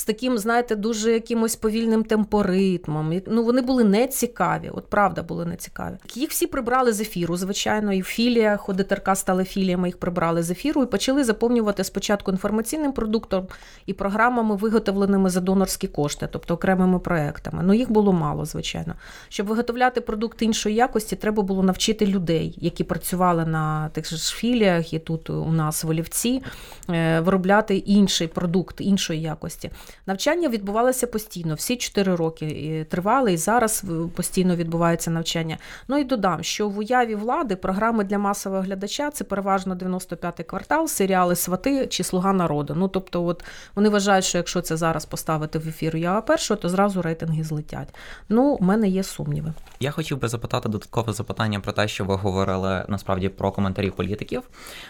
з 0.00 0.04
таким, 0.04 0.38
знаєте, 0.38 0.76
дуже 0.76 1.12
якимось 1.12 1.56
повільним 1.56 2.04
темпоритмом. 2.04 3.20
Ну 3.26 3.44
вони 3.44 3.62
були 3.62 3.84
нецікаві, 3.84 4.70
от 4.74 4.86
правда 4.86 5.22
були 5.22 5.44
нецікаві. 5.44 5.94
Їх 6.14 6.30
всі 6.30 6.46
прибрали 6.46 6.92
з 6.92 7.00
ефіру, 7.00 7.36
звичайно, 7.36 7.92
і 7.92 8.00
в 8.00 8.04
філіях 8.04 8.68
ОДТРК 8.68 9.16
стали 9.16 9.44
філіями, 9.44 9.88
їх 9.88 9.96
прибрали 9.96 10.42
з 10.42 10.50
ефіру 10.50 10.82
і 10.82 10.86
почали 10.86 11.24
заповнювати 11.24 11.84
спочатку 11.84 12.30
інформаційним 12.30 12.92
продуктом 12.92 13.46
і 13.86 13.92
програмами, 13.92 14.56
виготовленими 14.56 15.30
за 15.30 15.40
донорські 15.40 15.88
кошти, 15.88 16.28
тобто 16.32 16.54
окремими 16.54 16.98
проектами. 16.98 17.62
Ну 17.62 17.74
їх 17.74 17.90
було 17.90 18.12
мало, 18.12 18.44
звичайно. 18.44 18.94
Щоб 19.28 19.46
виготовляти 19.46 20.00
продукт 20.00 20.42
іншої 20.42 20.74
якості, 20.74 21.16
треба 21.16 21.42
було 21.42 21.62
навчити 21.62 22.06
людей, 22.06 22.58
які 22.60 22.84
працювали 22.84 23.46
на 23.46 23.88
тих 23.88 24.08
ж 24.08 24.34
філіях 24.34 24.92
і 24.92 24.98
тут 24.98 25.30
у 25.30 25.52
нас 25.52 25.84
в 25.84 25.88
Олівці, 25.88 26.42
е, 26.90 27.20
виробляти 27.20 27.76
інший 27.76 28.28
продукт 28.28 28.80
іншої 28.80 29.20
якості. 29.20 29.70
Навчання 30.06 30.48
відбувалося 30.48 31.06
постійно, 31.06 31.54
всі 31.54 31.76
4 31.76 32.14
роки 32.14 32.86
тривали, 32.90 33.32
і 33.32 33.36
зараз 33.36 33.84
постійно 34.14 34.56
відбувається 34.56 35.10
навчання. 35.10 35.58
Ну 35.88 35.98
і 35.98 36.04
додам, 36.04 36.42
що 36.42 36.68
в 36.68 36.78
уяві 36.78 37.14
влади 37.14 37.56
програми 37.56 38.04
для 38.04 38.18
масового 38.18 38.62
глядача 38.62 39.10
це 39.10 39.24
переважно 39.24 39.74
95-й 39.74 40.44
квартал, 40.44 40.86
серіали 40.86 41.36
Свати 41.36 41.86
чи 41.86 42.04
Слуга 42.04 42.32
народу. 42.32 42.74
Ну 42.76 42.88
тобто, 42.88 43.24
от 43.24 43.44
вони 43.74 43.88
вважають, 43.88 44.24
що 44.24 44.38
якщо 44.38 44.60
це 44.60 44.76
зараз 44.76 45.04
поставити 45.04 45.58
в 45.58 45.68
ефір 45.68 45.96
я 45.96 46.20
першого, 46.20 46.60
то 46.60 46.68
зразу 46.68 47.02
рейтинги 47.02 47.44
злетять. 47.44 47.94
Ну, 48.28 48.42
у 48.60 48.64
мене 48.64 48.88
є 48.88 49.02
сумніви. 49.02 49.52
Я 49.80 49.90
хотів 49.90 50.20
би 50.20 50.28
запитати 50.28 50.68
додаткове 50.68 51.12
запитання 51.12 51.60
про 51.60 51.72
те, 51.72 51.88
що 51.88 52.04
ви 52.04 52.14
говорили 52.14 52.84
насправді 52.88 53.28
про 53.28 53.52
коментарі 53.52 53.90
політиків, 53.90 54.42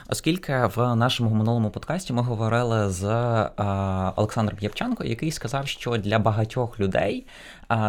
оскільки 0.08 0.70
в 0.76 0.94
нашому 0.94 1.30
минулому 1.30 1.70
подкасті 1.70 2.12
ми 2.12 2.22
говорили 2.22 2.90
з 2.90 3.04
Олександром 4.16 4.58
Євченком, 4.60 4.79
Шевченко, 4.80 5.04
який 5.04 5.30
сказав, 5.30 5.68
що 5.68 5.96
для 5.96 6.18
багатьох 6.18 6.80
людей 6.80 7.26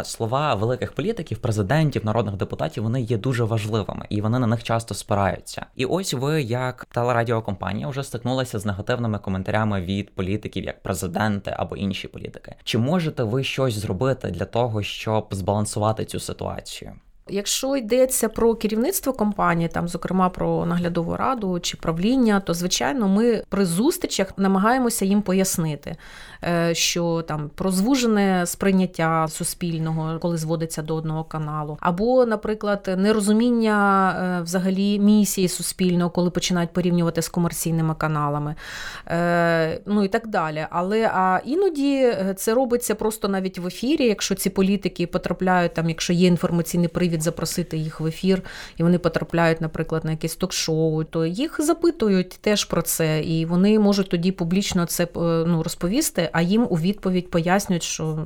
слова 0.03 0.55
великих 0.55 0.91
політиків, 0.93 1.37
президентів, 1.37 2.05
народних 2.05 2.35
депутатів 2.35 2.83
вони 2.83 3.01
є 3.01 3.17
дуже 3.17 3.43
важливими 3.43 4.05
і 4.09 4.21
вони 4.21 4.39
на 4.39 4.47
них 4.47 4.63
часто 4.63 4.93
спираються. 4.95 5.65
І 5.75 5.85
ось 5.85 6.13
ви, 6.13 6.41
як 6.41 6.85
телерадіокомпанія, 6.85 7.87
вже 7.87 8.03
стикнулися 8.03 8.59
з 8.59 8.65
негативними 8.65 9.19
коментарями 9.19 9.81
від 9.81 10.15
політиків, 10.15 10.63
як 10.63 10.83
президенти 10.83 11.53
або 11.57 11.75
інші 11.75 12.07
політики. 12.07 12.55
Чи 12.63 12.77
можете 12.77 13.23
ви 13.23 13.43
щось 13.43 13.73
зробити 13.73 14.27
для 14.31 14.45
того, 14.45 14.83
щоб 14.83 15.27
збалансувати 15.31 16.05
цю 16.05 16.19
ситуацію? 16.19 16.93
Якщо 17.29 17.75
йдеться 17.75 18.29
про 18.29 18.55
керівництво 18.55 19.13
компанії, 19.13 19.69
там, 19.69 19.87
зокрема 19.87 20.29
про 20.29 20.65
наглядову 20.65 21.17
раду 21.17 21.59
чи 21.59 21.77
правління, 21.77 22.39
то 22.39 22.53
звичайно 22.53 23.07
ми 23.07 23.43
при 23.49 23.65
зустрічах 23.65 24.37
намагаємося 24.37 25.05
їм 25.05 25.21
пояснити, 25.21 25.95
що 26.73 27.21
там 27.27 27.49
про 27.55 27.71
звужене 27.71 28.45
сприйняття 28.45 29.27
суспільного, 29.27 30.19
коли 30.19 30.37
зводиться 30.37 30.81
до 30.81 30.95
одного 30.95 31.23
каналу, 31.23 31.77
або, 31.79 32.25
наприклад, 32.25 32.95
нерозуміння 32.97 34.11
е, 34.39 34.43
взагалі 34.43 34.99
місії 34.99 35.47
суспільного, 35.47 36.09
коли 36.09 36.29
починають 36.29 36.73
порівнювати 36.73 37.21
з 37.21 37.29
комерційними 37.29 37.95
каналами, 37.95 38.55
е, 39.07 39.81
ну 39.85 40.03
і 40.03 40.07
так 40.07 40.27
далі. 40.27 40.65
Але 40.69 41.11
а 41.13 41.39
іноді 41.45 42.13
це 42.35 42.53
робиться 42.53 42.95
просто 42.95 43.27
навіть 43.27 43.59
в 43.59 43.67
ефірі, 43.67 44.05
якщо 44.05 44.35
ці 44.35 44.49
політики 44.49 45.07
потрапляють 45.07 45.73
там, 45.73 45.89
якщо 45.89 46.13
є 46.13 46.27
інформаційний 46.27 46.87
привід 46.87 47.21
запросити 47.21 47.77
їх 47.77 47.99
в 47.99 48.05
ефір, 48.05 48.41
і 48.77 48.83
вони 48.83 48.97
потрапляють, 48.97 49.61
наприклад, 49.61 50.05
на 50.05 50.11
якесь 50.11 50.35
ток-шоу, 50.35 51.03
то 51.03 51.25
їх 51.25 51.61
запитують 51.61 52.29
теж 52.41 52.65
про 52.65 52.81
це, 52.81 53.21
і 53.21 53.45
вони 53.45 53.79
можуть 53.79 54.09
тоді 54.09 54.31
публічно 54.31 54.85
це 54.85 55.03
е, 55.03 55.07
ну, 55.47 55.63
розповісти, 55.63 56.29
а 56.33 56.41
їм 56.41 56.67
у 56.69 56.75
відповідь 56.75 57.29
пояснюють, 57.29 57.83
що 57.83 58.25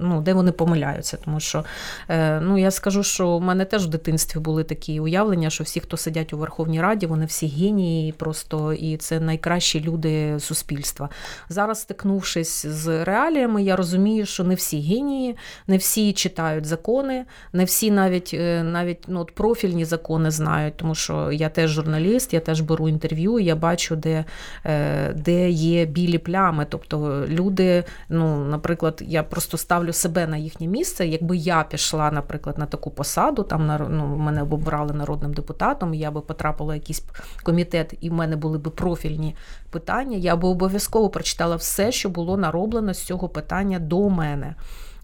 ну, 0.00 0.20
де 0.20 0.34
вони 0.34 0.52
помиляються. 0.52 1.16
Тому 1.24 1.40
що 1.40 1.64
е, 2.08 2.40
ну, 2.40 2.58
я 2.58 2.70
скажу, 2.70 3.02
що 3.02 3.28
у 3.28 3.40
мене 3.40 3.64
теж 3.64 3.86
в 3.86 3.88
дитинстві 3.88 4.40
були 4.40 4.64
такі 4.64 5.00
уявлення, 5.00 5.50
що 5.50 5.64
всі, 5.64 5.80
хто 5.80 5.96
сидять 5.96 6.32
у 6.32 6.38
Верховній 6.38 6.80
Раді, 6.80 7.06
вони 7.06 7.24
всі 7.24 7.46
генії, 7.46 8.12
просто 8.12 8.72
і 8.72 8.96
це 8.96 9.20
найкращі 9.20 9.80
люди 9.80 10.40
суспільства. 10.40 11.08
Зараз, 11.48 11.80
стикнувшись 11.80 12.66
з 12.66 13.04
реаліями, 13.04 13.62
я 13.62 13.76
розумію, 13.76 14.26
що 14.26 14.44
не 14.44 14.54
всі 14.54 14.80
генії, 14.80 15.36
не 15.66 15.76
всі 15.76 16.12
читають 16.12 16.66
закони, 16.66 17.24
не 17.52 17.64
всі 17.64 17.90
навіть 17.90 18.30
е, 18.34 18.62
навіть 18.62 18.98
ну, 19.08 19.20
от 19.20 19.32
профільні 19.34 19.84
закони 19.84 20.30
знають, 20.30 20.76
тому 20.76 20.94
що 20.94 21.32
я 21.32 21.48
теж 21.48 21.70
журналіст, 21.70 22.34
я 22.34 22.40
теж 22.40 22.60
беру 22.60 22.88
інтерв'ю, 22.88 23.38
я 23.38 23.56
бачу, 23.56 23.96
де 23.96 24.24
е, 24.66 25.12
де 25.12 25.50
є 25.50 25.84
білі 25.84 26.18
плями. 26.18 26.66
Тобто 26.68 27.24
люди, 27.28 27.84
ну, 28.08 28.44
наприклад, 28.44 29.02
я 29.06 29.22
просто 29.22 29.56
ставлю 29.56 29.89
ставлю 29.92 30.10
себе 30.10 30.26
на 30.26 30.36
їхнє 30.36 30.66
місце. 30.66 31.06
Якби 31.06 31.36
я 31.36 31.64
пішла, 31.64 32.10
наприклад, 32.10 32.58
на 32.58 32.66
таку 32.66 32.90
посаду, 32.90 33.42
там 33.42 33.66
ну, 33.90 34.16
мене 34.16 34.44
б 34.44 34.52
обрали 34.52 34.92
народним 34.92 35.32
депутатом, 35.32 35.94
я 35.94 36.10
би 36.10 36.20
потрапила 36.20 36.72
в 36.72 36.76
якийсь 36.76 37.02
комітет, 37.42 37.94
і 38.00 38.10
в 38.10 38.12
мене 38.12 38.36
були 38.36 38.58
б 38.58 38.70
профільні 38.70 39.36
питання. 39.70 40.16
Я 40.16 40.36
би 40.36 40.48
обов'язково 40.48 41.10
прочитала 41.10 41.56
все, 41.56 41.92
що 41.92 42.08
було 42.08 42.36
нароблено 42.36 42.94
з 42.94 43.02
цього 43.02 43.28
питання 43.28 43.78
до 43.78 44.08
мене. 44.08 44.54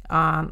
А 0.08 0.44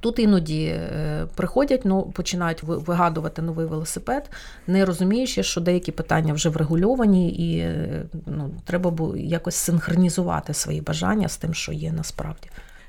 Тут 0.00 0.18
іноді 0.18 0.64
е, 0.64 1.26
приходять, 1.34 1.84
ну 1.84 2.02
починають 2.02 2.62
вигадувати 2.62 3.42
новий 3.42 3.66
велосипед, 3.66 4.30
не 4.66 4.84
розуміючи, 4.84 5.42
що 5.42 5.60
деякі 5.60 5.92
питання 5.92 6.32
вже 6.32 6.48
врегульовані, 6.48 7.30
і 7.30 7.58
е, 7.58 8.04
ну, 8.26 8.50
треба 8.64 8.92
якось 9.16 9.54
синхронізувати 9.54 10.54
свої 10.54 10.80
бажання 10.80 11.28
з 11.28 11.36
тим, 11.36 11.54
що 11.54 11.72
є 11.72 11.92
насправді. 11.92 12.48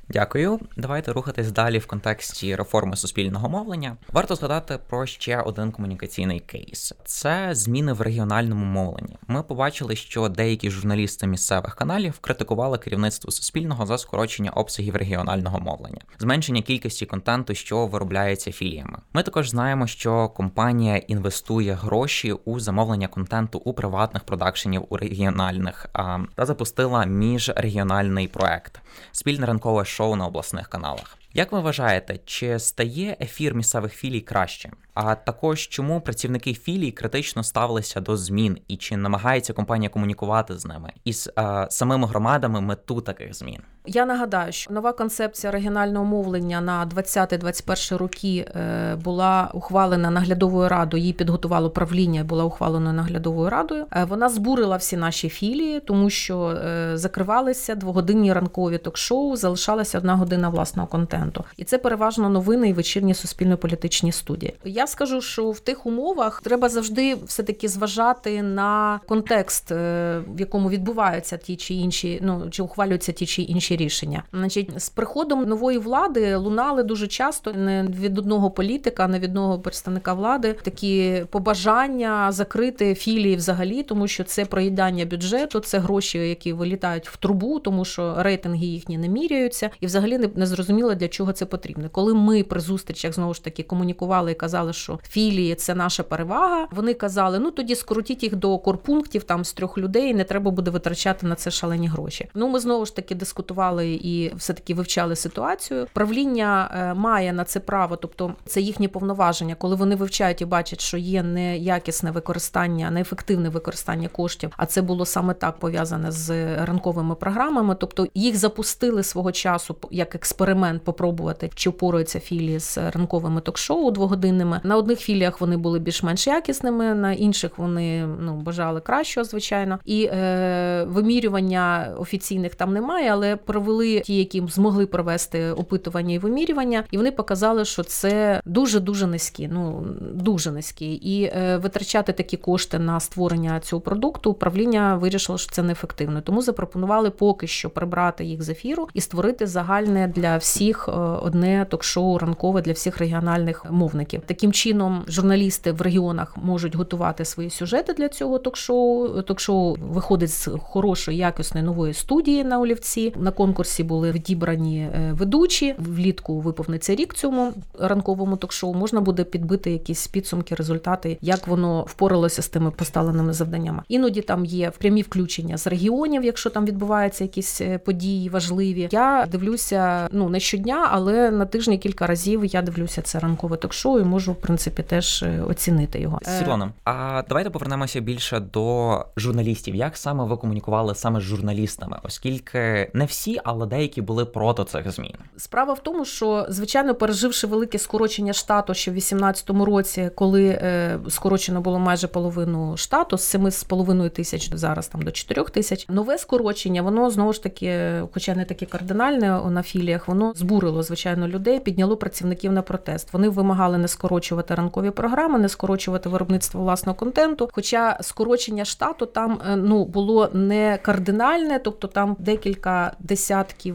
Дякую. 0.10 0.60
Давайте 0.78 1.12
рухатись 1.12 1.52
далі 1.52 1.78
в 1.80 1.86
контексті 1.86 2.56
реформи 2.56 2.96
суспільного 2.96 3.50
мовлення. 3.50 3.98
Варто 4.12 4.36
згадати 4.36 4.80
про 4.90 5.06
ще 5.06 5.42
один 5.42 5.72
комунікаційний 5.72 6.40
кейс: 6.40 6.94
це 7.06 7.50
зміни 7.52 7.94
в 7.94 8.02
регіональному 8.02 8.66
мовленні. 8.66 9.18
Ми 9.28 9.44
побачили, 9.44 9.96
що 9.96 10.30
деякі 10.30 10.70
журналісти 10.70 11.28
місцевих 11.28 11.76
каналів 11.76 12.20
критикували 12.20 12.78
керівництво 12.78 13.32
суспільного 13.32 13.86
за 13.86 13.98
скорочення 13.98 14.52
обсягів 14.52 14.96
регіонального 14.96 15.60
мовлення, 15.60 16.02
зменшення 16.20 16.62
кількості 16.62 17.06
контенту, 17.06 17.54
що 17.54 17.88
виробляється 17.88 18.52
філіями. 18.52 19.00
Ми 19.14 19.24
також 19.24 19.50
знаємо, 19.50 19.88
що 19.88 20.30
компанія 20.30 20.98
інвестує 20.98 21.74
гроші 21.74 22.32
у 22.32 22.60
замовлення 22.60 23.08
контенту 23.08 23.60
у 23.60 23.74
приватних 23.74 24.24
продакшенів 24.24 24.86
у 24.90 24.98
регіональних 24.98 25.86
а, 25.94 26.20
та 26.36 26.46
запустила 26.46 27.06
міжрегіональний 27.06 28.28
проект 28.28 28.82
спільне 29.12 29.46
ранкове 29.46 29.86
шоу 29.98 30.16
на 30.16 30.28
обласних 30.28 30.68
каналах. 30.68 31.18
Як 31.34 31.52
ви 31.52 31.60
вважаєте, 31.60 32.20
чи 32.26 32.60
стає 32.60 33.18
ефір 33.22 33.56
місцевих 33.56 33.94
філій 33.94 34.22
краще? 34.22 34.72
А 34.94 35.16
також 35.16 35.68
чому 35.68 36.02
працівники 36.02 36.54
філій 36.54 36.92
критично 36.92 37.44
ставилися 37.44 38.02
до 38.02 38.18
змін, 38.18 38.58
і 38.68 38.78
чи 38.78 38.98
намагається 38.98 39.54
компанія 39.54 39.90
комунікувати 39.90 40.58
з 40.58 40.66
ними 40.66 40.94
із 41.04 41.30
е, 41.40 41.68
самими 41.70 42.08
громадами 42.08 42.62
мету 42.62 43.02
таких 43.02 43.34
змін? 43.34 43.62
Я 43.90 44.06
нагадаю, 44.06 44.52
що 44.52 44.74
нова 44.74 44.94
концепція 44.94 45.52
регіонального 45.52 46.06
мовлення 46.06 46.62
на 46.62 46.90
20-21 46.96 47.98
роки 47.98 48.48
е, 48.56 48.96
була 48.96 49.52
ухвалена 49.54 50.12
наглядовою 50.12 50.70
радою. 50.70 51.02
Її 51.02 51.14
підготувало 51.14 51.70
правління, 51.70 52.24
була 52.24 52.44
ухвалена 52.44 52.94
наглядовою 52.94 53.50
радою. 53.50 53.86
Е, 53.92 54.04
вона 54.04 54.30
збурила 54.30 54.78
всі 54.78 54.98
наші 54.98 55.30
філії, 55.30 55.80
тому 55.80 56.10
що 56.10 56.48
е, 56.48 56.92
закривалися 56.98 57.76
двогодинні 57.76 58.34
ранкові 58.34 58.78
ток-шоу, 58.78 59.36
залишалася 59.36 59.98
одна 59.98 60.16
година 60.16 60.50
власного 60.50 60.88
контенту, 60.88 61.44
і 61.58 61.64
це 61.64 61.78
переважно 61.78 62.30
новини 62.30 62.70
і 62.70 62.74
вечірні 62.74 63.14
суспільно-політичні 63.14 64.12
студії. 64.12 64.54
Я 64.64 64.88
скажу, 64.88 65.22
що 65.22 65.52
в 65.52 65.60
тих 65.60 65.86
умовах 65.86 66.42
треба 66.42 66.70
завжди 66.70 67.16
все 67.26 67.44
таки 67.44 67.68
зважати 67.68 68.42
на 68.44 69.00
контекст, 69.08 69.72
в 69.72 70.24
якому 70.38 70.70
відбуваються 70.70 71.38
ті 71.38 71.56
чи 71.56 71.74
інші, 71.74 72.20
ну 72.24 72.50
чи 72.50 72.64
ухвалюються 72.64 73.12
ті 73.12 73.26
чи 73.26 73.42
інші 73.42 73.77
рішення. 73.78 74.24
Значить, 74.34 74.82
з 74.82 74.90
приходом 74.90 75.44
нової 75.44 75.78
влади 75.78 76.36
лунали 76.36 76.84
дуже 76.84 77.08
часто 77.08 77.54
не 77.54 77.84
від 77.84 78.18
одного 78.18 78.52
політика, 78.52 79.08
не 79.08 79.20
від 79.20 79.30
одного 79.30 79.60
представника 79.60 80.14
влади 80.14 80.56
такі 80.64 81.24
побажання 81.30 82.32
закрити 82.32 82.96
філії 82.96 83.36
взагалі, 83.36 83.84
тому 83.84 84.08
що 84.08 84.24
це 84.24 84.46
проїдання 84.46 85.06
бюджету, 85.06 85.60
це 85.60 85.80
гроші, 85.80 86.18
які 86.18 86.54
вилітають 86.54 87.10
в 87.10 87.18
трубу, 87.18 87.60
тому 87.60 87.86
що 87.86 88.16
рейтинги 88.18 88.66
їхні 88.66 88.98
не 88.98 89.10
міряються, 89.10 89.70
і 89.80 89.86
взагалі 89.86 90.18
не, 90.18 90.30
не 90.36 90.46
зрозуміло 90.46 90.96
для 90.96 91.08
чого 91.08 91.34
це 91.34 91.46
потрібно. 91.46 91.90
Коли 91.90 92.14
ми 92.14 92.44
при 92.44 92.60
зустрічах 92.60 93.14
знову 93.14 93.34
ж 93.34 93.44
таки 93.44 93.64
комунікували 93.64 94.32
і 94.32 94.36
казали, 94.36 94.74
що 94.74 95.00
філії 95.04 95.56
це 95.56 95.76
наша 95.76 96.04
перевага. 96.04 96.68
Вони 96.72 96.94
казали: 96.94 97.40
ну 97.40 97.52
тоді 97.52 97.76
скоротіть 97.76 98.24
їх 98.24 98.36
до 98.36 98.58
корпунктів 98.58 99.24
там 99.24 99.46
з 99.46 99.54
трьох 99.54 99.78
людей, 99.78 100.14
не 100.14 100.24
треба 100.24 100.52
буде 100.52 100.72
витрачати 100.72 101.28
на 101.28 101.36
це 101.36 101.52
шалені 101.52 101.88
гроші. 101.88 102.30
Ну 102.34 102.48
ми 102.48 102.60
знову 102.60 102.86
ж 102.86 102.96
таки 102.96 103.16
дискутували 103.16 103.67
аналізували 103.68 103.88
і 103.88 104.36
все 104.36 104.54
таки 104.54 104.74
вивчали 104.74 105.16
ситуацію. 105.16 105.88
Правління 105.94 106.72
е, 106.74 106.94
має 106.94 107.34
на 107.34 107.44
це 107.44 107.60
право, 107.60 107.96
тобто 107.96 108.34
це 108.46 108.62
їхні 108.62 108.88
повноваження, 108.88 109.56
коли 109.56 109.76
вони 109.76 109.96
вивчають 109.96 110.42
і 110.42 110.46
бачать, 110.46 110.82
що 110.82 110.98
є 110.98 111.24
неякісне 111.24 112.12
використання, 112.12 112.92
неефективне 112.92 113.50
використання 113.50 114.08
коштів. 114.08 114.52
А 114.58 114.66
це 114.66 114.82
було 114.82 115.06
саме 115.06 115.34
так 115.34 115.60
пов'язане 115.60 116.12
з 116.12 116.56
ранковими 116.66 117.16
програмами. 117.16 117.76
Тобто 117.80 118.08
їх 118.14 118.38
запустили 118.38 119.04
свого 119.04 119.32
часу 119.32 119.76
як 119.92 120.16
експеримент, 120.16 120.84
попробувати 120.84 121.50
чи 121.56 121.70
впораються 121.70 122.20
філії 122.20 122.60
з 122.60 122.78
ранковими 122.78 123.42
ток-шоу 123.42 123.92
двогодинними. 123.92 124.62
На 124.64 124.78
одних 124.78 125.00
філіях 125.00 125.42
вони 125.42 125.58
були 125.58 125.80
більш-менш 125.80 126.28
якісними, 126.28 126.96
на 126.96 127.14
інших 127.14 127.58
вони 127.58 128.08
ну 128.08 128.36
бажали 128.36 128.82
кращого, 128.82 129.24
звичайно, 129.24 129.80
і 129.86 130.04
е, 130.04 130.86
вимірювання 130.88 131.94
офіційних 132.00 132.56
там 132.56 132.74
немає, 132.74 133.10
але 133.12 133.36
провели 133.48 134.00
ті, 134.00 134.18
які 134.18 134.44
змогли 134.50 134.86
провести 134.86 135.52
опитування 135.52 136.16
і 136.16 136.20
вимірювання, 136.20 136.84
і 136.92 136.98
вони 136.98 137.12
показали, 137.12 137.66
що 137.66 137.84
це 137.84 138.42
дуже 138.46 138.80
дуже 138.80 139.08
низькі. 139.08 139.48
Ну 139.48 139.86
дуже 140.14 140.52
низькі. 140.52 140.94
І 140.94 141.24
е, 141.24 141.58
витрачати 141.58 142.14
такі 142.14 142.38
кошти 142.38 142.80
на 142.80 143.00
створення 143.00 143.60
цього 143.60 143.82
продукту 143.82 144.32
управління 144.32 144.96
вирішило, 144.96 145.38
що 145.38 145.52
це 145.52 145.64
неефективно. 145.64 146.22
Тому 146.22 146.42
запропонували 146.42 147.10
поки 147.10 147.48
що 147.48 147.70
прибрати 147.70 148.26
їх 148.26 148.44
з 148.44 148.50
ефіру 148.50 148.88
і 148.94 149.02
створити 149.02 149.48
загальне 149.48 150.08
для 150.16 150.38
всіх 150.38 150.90
е, 150.90 150.92
одне 150.92 151.66
ток-шоу 151.70 152.18
ранкове 152.18 152.62
для 152.62 152.72
всіх 152.72 152.98
регіональних 152.98 153.72
мовників. 153.72 154.22
Таким 154.26 154.52
чином, 154.52 155.04
журналісти 155.08 155.72
в 155.72 155.82
регіонах 155.82 156.38
можуть 156.38 156.76
готувати 156.76 157.26
свої 157.26 157.50
сюжети 157.50 157.94
для 157.94 158.10
цього 158.10 158.40
ток-шоу. 158.40 159.22
Ток-шоу 159.22 159.78
виходить 159.82 160.32
з 160.32 160.50
хорошої 160.64 161.18
якісної 161.18 161.66
нової 161.66 161.94
студії 161.94 162.44
на 162.44 162.60
олівці. 162.60 163.14
На 163.16 163.32
конкурсі 163.38 163.84
були 163.84 164.12
відібрані 164.12 164.80
е, 164.80 165.14
ведучі. 165.14 165.76
Влітку 165.78 166.40
виповниться 166.40 166.96
рік 166.96 167.14
цьому 167.14 167.54
ранковому 167.80 168.38
ток-шоу. 168.38 168.74
Можна 168.74 169.02
буде 169.02 169.24
підбити 169.24 169.72
якісь 169.72 170.08
підсумки, 170.08 170.56
результати, 170.56 171.18
як 171.22 171.48
воно 171.48 171.86
впоралося 171.88 172.42
з 172.42 172.48
тими 172.48 172.72
поставленими 172.72 173.34
завданнями. 173.34 173.82
Іноді 173.88 174.22
там 174.22 174.46
є 174.46 174.72
прямі 174.80 175.02
включення 175.02 175.58
з 175.58 175.68
регіонів, 175.68 176.24
якщо 176.24 176.50
там 176.50 176.66
відбуваються 176.66 177.24
якісь 177.24 177.62
е, 177.62 177.78
події 177.78 178.30
важливі. 178.30 178.88
Я 178.92 179.28
дивлюся 179.32 180.08
ну 180.12 180.30
не 180.30 180.40
щодня, 180.40 180.88
але 180.92 181.32
на 181.32 181.46
тижні 181.46 181.78
кілька 181.78 182.08
разів 182.08 182.46
я 182.46 182.62
дивлюся 182.62 183.02
це 183.02 183.20
ранкове 183.20 183.58
ток-шоу 183.58 184.00
і 184.00 184.04
можу 184.04 184.32
в 184.32 184.36
принципі 184.36 184.84
теж 184.84 185.24
е, 185.24 185.44
оцінити 185.48 186.00
його. 186.00 186.20
Світлана, 186.24 186.72
а 186.86 187.24
давайте 187.30 187.50
повернемося 187.50 188.00
більше 188.00 188.40
до 188.40 189.06
журналістів. 189.18 189.76
Як 189.76 189.98
саме 189.98 190.24
ви 190.24 190.38
комунікували 190.38 190.96
саме 190.96 191.20
з 191.20 191.24
журналістами, 191.24 191.98
оскільки 192.04 192.92
не 192.94 193.06
всі 193.06 193.27
всі, 193.28 193.40
але 193.44 193.66
деякі 193.66 194.02
були 194.02 194.26
проти 194.26 194.64
цих 194.64 194.92
змін. 194.92 195.14
Справа 195.38 195.74
в 195.74 195.84
тому, 195.84 196.06
що 196.06 196.46
звичайно, 196.50 196.96
переживши 196.96 197.48
велике 197.48 197.80
скорочення 197.80 198.34
штату 198.34 198.74
ще 198.74 198.92
в 198.92 198.94
2018 198.94 199.50
році, 199.50 200.12
коли 200.16 200.48
е, 200.48 201.00
скорочено 201.10 201.62
було 201.62 201.80
майже 201.80 202.08
половину 202.08 202.78
штату 202.78 203.18
з 203.18 203.36
7,5 203.36 204.10
тисяч 204.10 204.50
зараз 204.54 204.88
там 204.88 205.02
до 205.02 205.12
4 205.12 205.44
тисяч. 205.44 205.86
Нове 205.90 206.18
скорочення, 206.18 206.82
воно 206.82 207.10
знову 207.10 207.34
ж 207.34 207.44
таки, 207.44 208.02
хоча 208.14 208.36
не 208.36 208.46
таке 208.46 208.66
кардинальне 208.66 209.42
на 209.50 209.64
філіях, 209.64 210.08
воно 210.08 210.34
збурило 210.36 210.84
звичайно 210.84 211.28
людей, 211.28 211.60
підняло 211.60 211.98
працівників 211.98 212.52
на 212.52 212.62
протест. 212.62 213.14
Вони 213.14 213.30
вимагали 213.30 213.78
не 213.78 213.88
скорочувати 213.88 214.56
ранкові 214.56 214.92
програми, 214.92 215.40
не 215.40 215.50
скорочувати 215.50 216.10
виробництво 216.10 216.62
власного 216.62 216.96
контенту. 216.96 217.50
Хоча 217.52 217.98
скорочення 218.02 218.66
штату 218.66 219.06
там 219.06 219.40
е, 219.52 219.56
ну 219.56 219.86
було 219.86 220.30
не 220.34 220.80
кардинальне, 220.82 221.60
тобто 221.60 221.88
там 221.88 222.16
декілька 222.20 222.94
десятків 223.00 223.17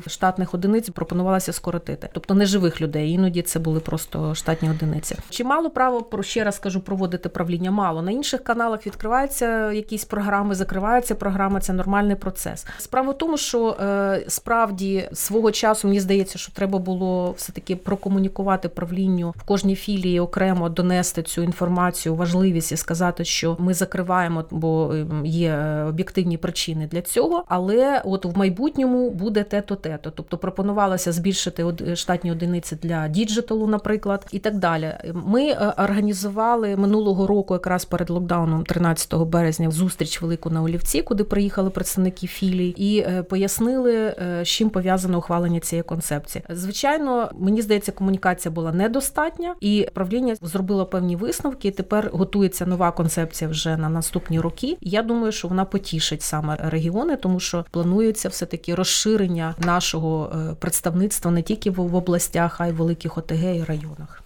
штатних 0.07 0.55
одиниць 0.55 0.91
пропонувалося 0.91 1.53
скоротити, 1.53 2.09
тобто 2.13 2.35
не 2.35 2.47
живих 2.47 2.81
людей. 2.81 3.11
Іноді 3.11 3.43
це 3.43 3.59
були 3.59 3.81
просто 3.81 4.35
штатні 4.35 4.71
одиниці. 4.71 5.17
Чи 5.31 5.45
мало 5.45 5.71
право 5.71 6.03
про 6.03 6.23
ще 6.23 6.45
раз 6.45 6.59
кажу 6.59 6.81
проводити 6.81 7.29
правління? 7.29 7.71
Мало 7.71 8.03
на 8.03 8.11
інших 8.11 8.45
каналах 8.45 8.87
відкриваються 8.87 9.73
якісь 9.73 10.05
програми, 10.05 10.55
закриваються 10.55 11.15
програми. 11.15 11.61
Це 11.61 11.73
нормальний 11.73 12.17
процес. 12.17 12.67
Справа 12.79 13.13
в 13.13 13.19
тому, 13.19 13.37
що 13.37 13.77
е, 13.81 14.25
справді 14.29 15.09
свого 15.13 15.53
часу 15.53 15.89
мені 15.89 16.01
здається, 16.01 16.39
що 16.39 16.53
треба 16.53 16.79
було 16.79 17.35
все 17.37 17.53
таки 17.53 17.77
прокомунікувати 17.77 18.69
правлінню 18.69 19.35
в 19.37 19.43
кожній 19.43 19.75
філії 19.75 20.21
окремо 20.21 20.69
донести 20.69 21.23
цю 21.23 21.43
інформацію, 21.43 22.15
важливість 22.15 22.73
і 22.73 22.77
сказати, 22.77 23.25
що 23.25 23.57
ми 23.59 23.75
закриваємо, 23.75 24.45
бо 24.51 24.93
ем, 24.93 25.27
є 25.27 25.57
об'єктивні 25.89 26.37
причини 26.37 26.89
для 26.93 27.03
цього. 27.03 27.45
Але 27.49 28.03
от 28.05 28.25
в 28.25 28.39
майбутньому 28.39 29.11
буде 29.11 29.32
те-то, 29.33 29.77
те-то. 29.77 30.11
Тобто 30.11 30.39
пропонувалося 30.39 31.13
збільшити 31.13 31.97
штатні 31.97 32.33
одиниці 32.33 32.77
для 32.83 33.09
діджиталу, 33.09 33.67
наприклад, 33.67 34.27
і 34.33 34.39
так 34.39 34.59
далі. 34.59 34.95
Ми 35.15 35.47
е, 35.47 35.75
організували 35.79 36.77
минулого 36.77 37.27
року, 37.27 37.55
якраз 37.55 37.85
перед 37.85 38.11
локдауном, 38.11 38.65
13 38.65 39.15
березня, 39.15 39.71
зустріч 39.71 40.23
велику 40.23 40.51
на 40.51 40.63
Олівці, 40.63 41.03
куди 41.03 41.25
приїхали 41.25 41.71
представники 41.71 42.27
філій, 42.27 42.69
і 42.69 42.99
е, 42.99 43.23
пояснили, 43.23 43.95
е, 43.95 44.45
з 44.45 44.49
чим 44.49 44.71
пов'язане 44.71 45.17
ухвалення 45.17 45.61
цієї 45.61 45.83
концепції. 45.83 46.45
Звичайно, 46.49 47.31
мені 47.35 47.63
здається, 47.63 47.93
комунікація 47.93 48.53
була 48.53 48.73
недостатня, 48.73 49.55
і 49.61 49.89
правління 49.95 50.37
зробило 50.43 50.87
певні 50.87 51.17
висновки. 51.17 51.69
і 51.69 51.71
Тепер 51.71 52.11
готується 52.13 52.67
нова 52.67 52.93
концепція 52.93 53.51
вже 53.51 53.77
на 53.77 53.89
наступні 53.89 54.41
роки. 54.41 54.77
Я 54.81 55.03
думаю, 55.03 55.33
що 55.33 55.49
вона 55.49 55.65
потішить 55.65 56.23
саме 56.23 56.57
регіони, 56.61 57.17
тому 57.17 57.41
що 57.41 57.65
планується 57.71 58.29
все 58.29 58.47
таки 58.47 58.75
розширення 58.75 59.22
розширення 59.23 59.55
нашого 59.59 60.33
е, 60.35 60.55
представництва 60.55 61.31
не 61.31 61.43
тільки 61.43 61.71
в 61.71 61.95
областях, 61.95 62.61
а 62.61 62.67
й 62.67 62.73
в 62.73 62.77
великих 62.77 63.19
ОТГ 63.19 63.57
і 63.57 63.65
районах. 63.65 64.22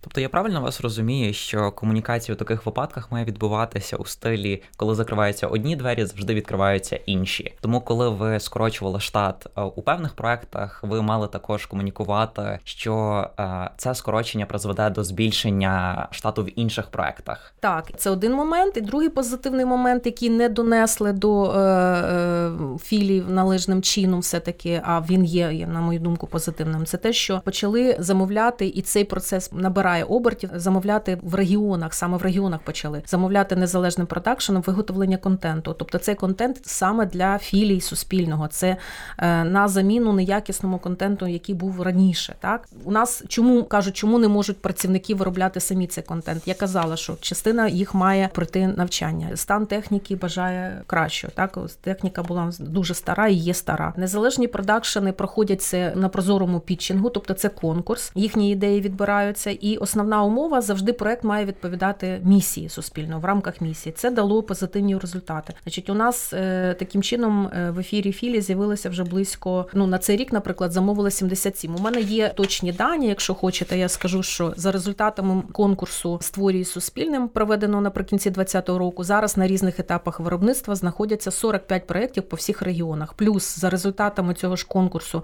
Тобто 0.00 0.20
я 0.20 0.28
правильно 0.28 0.60
вас 0.60 0.80
розумію, 0.80 1.32
що 1.32 1.72
комунікація 1.72 2.34
у 2.34 2.38
таких 2.38 2.66
випадках 2.66 3.12
має 3.12 3.24
відбуватися 3.24 3.96
у 3.96 4.04
стилі, 4.04 4.62
коли 4.76 4.94
закриваються 4.94 5.46
одні 5.46 5.76
двері, 5.76 6.04
завжди 6.04 6.34
відкриваються 6.34 7.00
інші. 7.06 7.54
Тому, 7.60 7.80
коли 7.80 8.08
ви 8.08 8.40
скорочували 8.40 9.00
штат 9.00 9.46
е, 9.56 9.62
у 9.62 9.82
певних 9.82 10.14
проектах, 10.14 10.80
ви 10.82 11.02
мали 11.02 11.28
також 11.28 11.66
комунікувати, 11.66 12.58
що 12.64 13.26
е, 13.40 13.70
це 13.76 13.94
скорочення 13.94 14.46
призведе 14.46 14.90
до 14.90 15.04
збільшення 15.04 16.08
штату 16.10 16.44
в 16.44 16.60
інших 16.60 16.86
проектах. 16.86 17.52
Так, 17.60 17.90
це 17.96 18.10
один 18.10 18.32
момент, 18.32 18.76
і 18.76 18.80
другий 18.80 19.08
позитивний 19.08 19.64
момент, 19.64 20.06
який 20.06 20.30
не 20.30 20.48
донесли 20.48 21.12
до 21.12 21.44
е, 21.44 21.58
е, 21.58 22.50
філів 22.82 23.30
належним 23.30 23.82
чином, 23.82 24.20
все 24.20 24.40
таки, 24.40 24.82
а 24.84 25.00
він 25.00 25.24
є, 25.24 25.66
на 25.66 25.80
мою 25.80 26.00
думку, 26.00 26.26
позитивним. 26.26 26.86
Це 26.86 26.96
те, 26.96 27.12
що 27.12 27.40
почали 27.44 27.96
замовляти, 27.98 28.66
і 28.66 28.82
цей 28.82 29.04
процес 29.04 29.52
набирає 29.52 29.87
обертів, 30.08 30.50
замовляти 30.54 31.18
в 31.22 31.34
регіонах, 31.34 31.94
саме 31.94 32.16
в 32.16 32.22
регіонах 32.22 32.60
почали 32.60 33.02
замовляти 33.06 33.56
незалежним 33.56 34.06
продакшеном 34.06 34.62
виготовлення 34.66 35.16
контенту. 35.16 35.74
Тобто 35.78 35.98
цей 35.98 36.14
контент 36.14 36.60
саме 36.62 37.06
для 37.06 37.38
філій 37.38 37.80
суспільного, 37.80 38.48
це 38.48 38.76
е, 39.18 39.44
на 39.44 39.68
заміну 39.68 40.12
неякісному 40.12 40.78
контенту, 40.78 41.26
який 41.26 41.54
був 41.54 41.82
раніше. 41.82 42.34
Так 42.40 42.68
у 42.84 42.90
нас 42.90 43.24
чому 43.28 43.64
кажуть, 43.64 43.96
чому 43.96 44.18
не 44.18 44.28
можуть 44.28 44.62
працівники 44.62 45.14
виробляти 45.14 45.60
самі 45.60 45.86
цей 45.86 46.04
контент? 46.04 46.48
Я 46.48 46.54
казала, 46.54 46.96
що 46.96 47.16
частина 47.20 47.68
їх 47.68 47.94
має 47.94 48.28
пройти 48.32 48.66
навчання. 48.66 49.36
Стан 49.36 49.66
техніки 49.66 50.16
бажає 50.16 50.82
кращого. 50.86 51.32
Так 51.36 51.58
техніка 51.80 52.22
була 52.22 52.50
дуже 52.60 52.94
стара 52.94 53.28
і 53.28 53.34
є 53.34 53.54
стара. 53.54 53.92
Незалежні 53.96 54.48
продакшени 54.48 55.12
проходять 55.12 55.62
це 55.62 55.92
на 55.96 56.08
прозорому 56.08 56.60
пітчингу, 56.60 57.10
тобто 57.10 57.34
це 57.34 57.48
конкурс. 57.48 58.12
Їхні 58.14 58.50
ідеї 58.50 58.80
відбираються, 58.80 59.50
і 59.50 59.77
основна 59.78 60.22
умова 60.22 60.60
завжди 60.60 60.92
проект 60.92 61.24
має 61.24 61.44
відповідати 61.44 62.20
місії 62.24 62.68
суспільно 62.68 63.20
в 63.20 63.24
рамках 63.24 63.60
місії. 63.60 63.92
Це 63.98 64.10
дало 64.10 64.42
позитивні 64.42 64.98
результати. 64.98 65.54
Значить, 65.62 65.90
у 65.90 65.94
нас 65.94 66.32
е, 66.32 66.76
таким 66.78 67.02
чином 67.02 67.46
е, 67.46 67.70
в 67.70 67.78
ефірі 67.78 68.12
Філі 68.12 68.40
з'явилося 68.40 68.90
вже 68.90 69.04
близько. 69.04 69.66
Ну 69.74 69.86
на 69.86 69.98
цей 69.98 70.16
рік, 70.16 70.32
наприклад, 70.32 70.72
замовили 70.72 71.10
77. 71.10 71.74
У 71.74 71.78
мене 71.78 72.00
є 72.00 72.28
точні 72.28 72.72
дані. 72.72 73.06
Якщо 73.08 73.34
хочете, 73.34 73.78
я 73.78 73.88
скажу, 73.88 74.22
що 74.22 74.54
за 74.56 74.72
результатами 74.72 75.42
конкурсу 75.52 76.18
створює 76.22 76.64
суспільним, 76.64 77.28
проведеного 77.28 77.82
наприкінці 77.82 78.30
2020 78.30 78.68
року. 78.78 79.04
Зараз 79.04 79.36
на 79.36 79.46
різних 79.46 79.80
етапах 79.80 80.20
виробництва 80.20 80.74
знаходяться 80.74 81.30
45 81.30 81.86
проєктів 81.86 82.22
по 82.22 82.36
всіх 82.36 82.62
регіонах. 82.62 83.12
Плюс 83.12 83.58
за 83.58 83.70
результатами 83.70 84.34
цього 84.34 84.56
ж 84.56 84.66
конкурсу. 84.66 85.22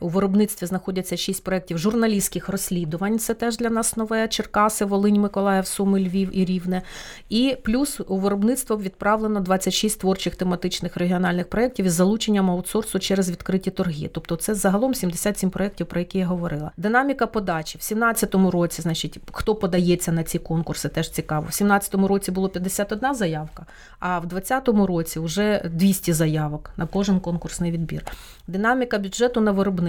У 0.00 0.08
виробництві 0.08 0.66
знаходяться 0.66 1.16
шість 1.16 1.44
проєктів 1.44 1.78
журналістських 1.78 2.48
розслідувань. 2.48 3.18
Це 3.18 3.34
теж 3.34 3.56
для 3.56 3.70
нас 3.70 3.96
нове. 3.96 4.28
Черкаси, 4.28 4.84
Волинь, 4.84 5.20
Миколаїв, 5.20 5.66
Суми, 5.66 6.00
Львів 6.00 6.38
і 6.38 6.44
Рівне. 6.44 6.82
І 7.28 7.56
плюс 7.64 8.00
у 8.08 8.16
виробництво 8.16 8.76
відправлено 8.76 9.40
26 9.40 10.00
творчих 10.00 10.36
тематичних 10.36 10.96
регіональних 10.96 11.50
проєктів 11.50 11.86
із 11.86 11.92
залученням 11.92 12.50
аутсорсу 12.50 12.98
через 12.98 13.30
відкриті 13.30 13.70
торги. 13.70 14.10
Тобто 14.12 14.36
це 14.36 14.54
загалом 14.54 14.94
77 14.94 15.50
проєктів, 15.50 15.86
про 15.86 16.00
які 16.00 16.18
я 16.18 16.26
говорила. 16.26 16.70
Динаміка 16.76 17.26
подачі 17.26 17.78
в 17.78 17.80
2017 17.80 18.34
році, 18.34 18.82
значить, 18.82 19.18
хто 19.32 19.54
подається 19.54 20.12
на 20.12 20.24
ці 20.24 20.38
конкурси, 20.38 20.88
теж 20.88 21.10
цікаво. 21.10 21.40
В 21.40 21.44
2017 21.44 21.94
році 21.94 22.30
було 22.30 22.48
51 22.48 23.14
заявка, 23.14 23.66
а 23.98 24.18
в 24.18 24.26
2020 24.26 24.88
році 24.88 25.20
вже 25.20 25.62
200 25.74 26.12
заявок 26.12 26.70
на 26.76 26.86
кожен 26.86 27.20
конкурсний 27.20 27.72
відбір. 27.72 28.04
Динаміка 28.46 28.98
бюджету 28.98 29.40
на 29.40 29.50
виробництво. 29.52 29.85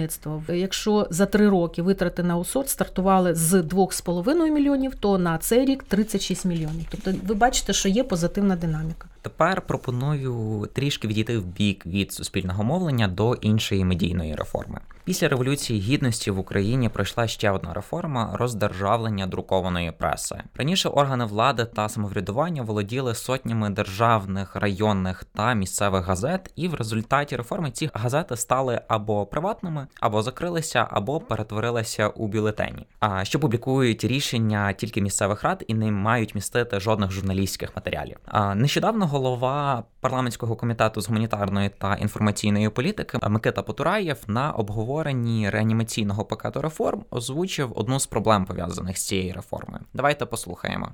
Якщо 0.48 1.06
за 1.10 1.26
три 1.26 1.48
роки 1.48 1.82
витрати 1.82 2.22
на 2.22 2.34
аутсорс 2.34 2.70
стартували 2.70 3.34
з 3.34 3.54
2,5 3.54 4.50
мільйонів, 4.50 4.94
то 4.94 5.18
на 5.18 5.38
цей 5.38 5.64
рік 5.64 5.82
36 5.82 6.44
мільйонів. 6.44 6.86
Тобто, 6.90 7.14
ви 7.26 7.34
бачите, 7.34 7.72
що 7.72 7.88
є 7.88 8.04
позитивна 8.04 8.56
динаміка. 8.56 9.08
Тепер 9.28 9.60
пропоную 9.60 10.68
трішки 10.74 11.08
відійти 11.08 11.38
в 11.38 11.46
бік 11.46 11.86
від 11.86 12.12
суспільного 12.12 12.64
мовлення 12.64 13.08
до 13.08 13.34
іншої 13.34 13.84
медійної 13.84 14.34
реформи. 14.34 14.80
Після 15.04 15.28
революції 15.28 15.80
гідності 15.80 16.30
в 16.30 16.38
Україні 16.38 16.88
пройшла 16.88 17.26
ще 17.26 17.50
одна 17.50 17.74
реформа 17.74 18.30
роздержавлення 18.34 19.26
друкованої 19.26 19.92
преси. 19.92 20.42
Раніше 20.54 20.88
органи 20.88 21.24
влади 21.24 21.64
та 21.64 21.88
самоврядування 21.88 22.62
володіли 22.62 23.14
сотнями 23.14 23.70
державних, 23.70 24.56
районних 24.56 25.24
та 25.24 25.54
місцевих 25.54 26.04
газет, 26.04 26.52
і 26.56 26.68
в 26.68 26.74
результаті 26.74 27.36
реформи 27.36 27.70
ці 27.70 27.90
газети 27.94 28.36
стали 28.36 28.80
або 28.88 29.26
приватними, 29.26 29.86
або 30.00 30.22
закрилися, 30.22 30.88
або 30.90 31.20
перетворилися 31.20 32.08
у 32.08 32.26
бюлетені. 32.26 32.86
А 33.00 33.24
що 33.24 33.40
публікують 33.40 34.04
рішення 34.04 34.72
тільки 34.72 35.00
місцевих 35.00 35.42
рад 35.42 35.64
і 35.68 35.74
не 35.74 35.90
мають 35.90 36.34
містити 36.34 36.80
жодних 36.80 37.10
журналістських 37.10 37.76
матеріалів. 37.76 38.16
Нещодавно 38.54 39.06
голова 39.20 39.84
парламентського 40.00 40.56
комітету 40.56 41.00
з 41.00 41.08
гуманітарної 41.08 41.68
та 41.68 41.94
інформаційної 41.94 42.68
політики 42.68 43.18
Микита 43.28 43.62
Потураєв 43.62 44.18
на 44.26 44.52
обговоренні 44.52 45.50
реанімаційного 45.50 46.24
пакету 46.24 46.62
реформ 46.62 47.04
озвучив 47.10 47.72
одну 47.74 48.00
з 48.00 48.06
проблем 48.06 48.44
пов'язаних 48.44 48.98
з 48.98 49.06
цією 49.06 49.34
реформою. 49.34 49.80
Давайте 49.94 50.26
послухаємо. 50.26 50.92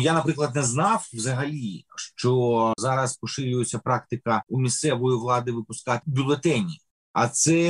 Я, 0.00 0.12
наприклад, 0.12 0.54
не 0.54 0.62
знав 0.62 1.08
взагалі, 1.12 1.84
що 1.96 2.72
зараз 2.76 3.16
поширюється 3.16 3.78
практика 3.78 4.42
у 4.48 4.60
місцевої 4.60 5.18
влади 5.18 5.52
випускати 5.52 6.02
бюлетені. 6.06 6.78
А 7.12 7.28
це 7.28 7.60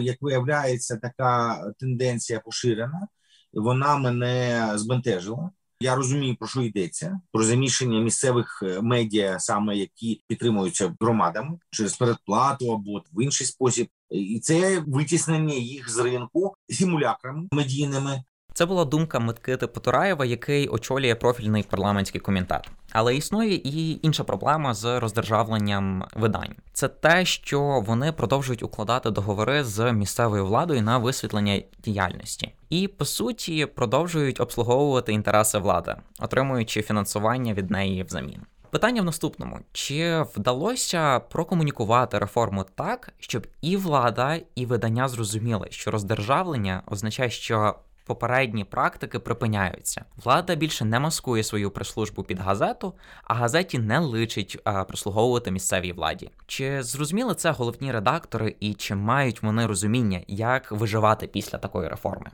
як 0.00 0.16
виявляється, 0.20 0.96
така 0.96 1.60
тенденція 1.78 2.40
поширена. 2.40 3.08
Вона 3.52 3.96
мене 3.96 4.72
збентежила. 4.74 5.50
Я 5.80 5.94
розумію, 5.94 6.36
про 6.36 6.48
що 6.48 6.62
йдеться 6.62 7.20
про 7.32 7.44
заміщення 7.44 8.00
місцевих 8.00 8.62
е, 8.62 8.80
медіа, 8.80 9.38
саме 9.38 9.76
які 9.76 10.22
підтримуються 10.26 10.96
громадами 11.00 11.58
через 11.70 11.96
передплату 11.96 12.72
або 12.72 13.02
в 13.12 13.22
інший 13.22 13.46
спосіб, 13.46 13.88
і 14.10 14.40
це 14.40 14.84
витіснення 14.86 15.54
їх 15.54 15.90
з 15.90 15.98
ринку 15.98 16.54
симулякрами 16.68 17.48
медійними. 17.52 18.24
Це 18.58 18.66
була 18.66 18.84
думка 18.84 19.18
Микити 19.18 19.66
Потураєва, 19.66 20.24
який 20.24 20.68
очолює 20.68 21.14
профільний 21.14 21.62
парламентський 21.62 22.20
комітет. 22.20 22.68
Але 22.92 23.16
існує 23.16 23.54
і 23.54 23.98
інша 24.02 24.24
проблема 24.24 24.74
з 24.74 25.00
роздержавленням 25.00 26.04
видань. 26.14 26.54
Це 26.72 26.88
те, 26.88 27.24
що 27.24 27.82
вони 27.86 28.12
продовжують 28.12 28.62
укладати 28.62 29.10
договори 29.10 29.64
з 29.64 29.92
місцевою 29.92 30.46
владою 30.46 30.82
на 30.82 30.98
висвітлення 30.98 31.62
діяльності, 31.84 32.54
і 32.70 32.88
по 32.88 33.04
суті 33.04 33.66
продовжують 33.66 34.40
обслуговувати 34.40 35.12
інтереси 35.12 35.58
влади, 35.58 35.96
отримуючи 36.20 36.82
фінансування 36.82 37.54
від 37.54 37.70
неї 37.70 38.02
взамін. 38.02 38.40
Питання 38.70 39.02
в 39.02 39.04
наступному: 39.04 39.58
чи 39.72 40.24
вдалося 40.36 41.20
прокомунікувати 41.20 42.18
реформу 42.18 42.64
так, 42.74 43.12
щоб 43.18 43.46
і 43.60 43.76
влада, 43.76 44.38
і 44.54 44.66
видання 44.66 45.08
зрозуміли, 45.08 45.66
що 45.70 45.90
роздержавлення 45.90 46.82
означає, 46.86 47.30
що 47.30 47.74
попередні 48.08 48.64
практики 48.64 49.18
припиняються. 49.18 50.04
Влада 50.24 50.54
більше 50.54 50.84
не 50.84 51.00
маскує 51.00 51.44
свою 51.44 51.70
прес-службу 51.70 52.22
під 52.22 52.38
газету, 52.38 52.94
а 53.24 53.34
газеті 53.34 53.78
не 53.78 53.98
личить 53.98 54.58
а, 54.64 54.84
прислуговувати 54.84 55.50
місцевій 55.50 55.92
владі. 55.92 56.30
Чи 56.46 56.82
зрозуміли 56.82 57.34
це 57.34 57.50
головні 57.50 57.92
редактори, 57.92 58.56
і 58.60 58.74
чи 58.74 58.94
мають 58.94 59.42
вони 59.42 59.66
розуміння, 59.66 60.20
як 60.28 60.72
виживати 60.72 61.26
після 61.26 61.58
такої 61.58 61.88
реформи? 61.88 62.30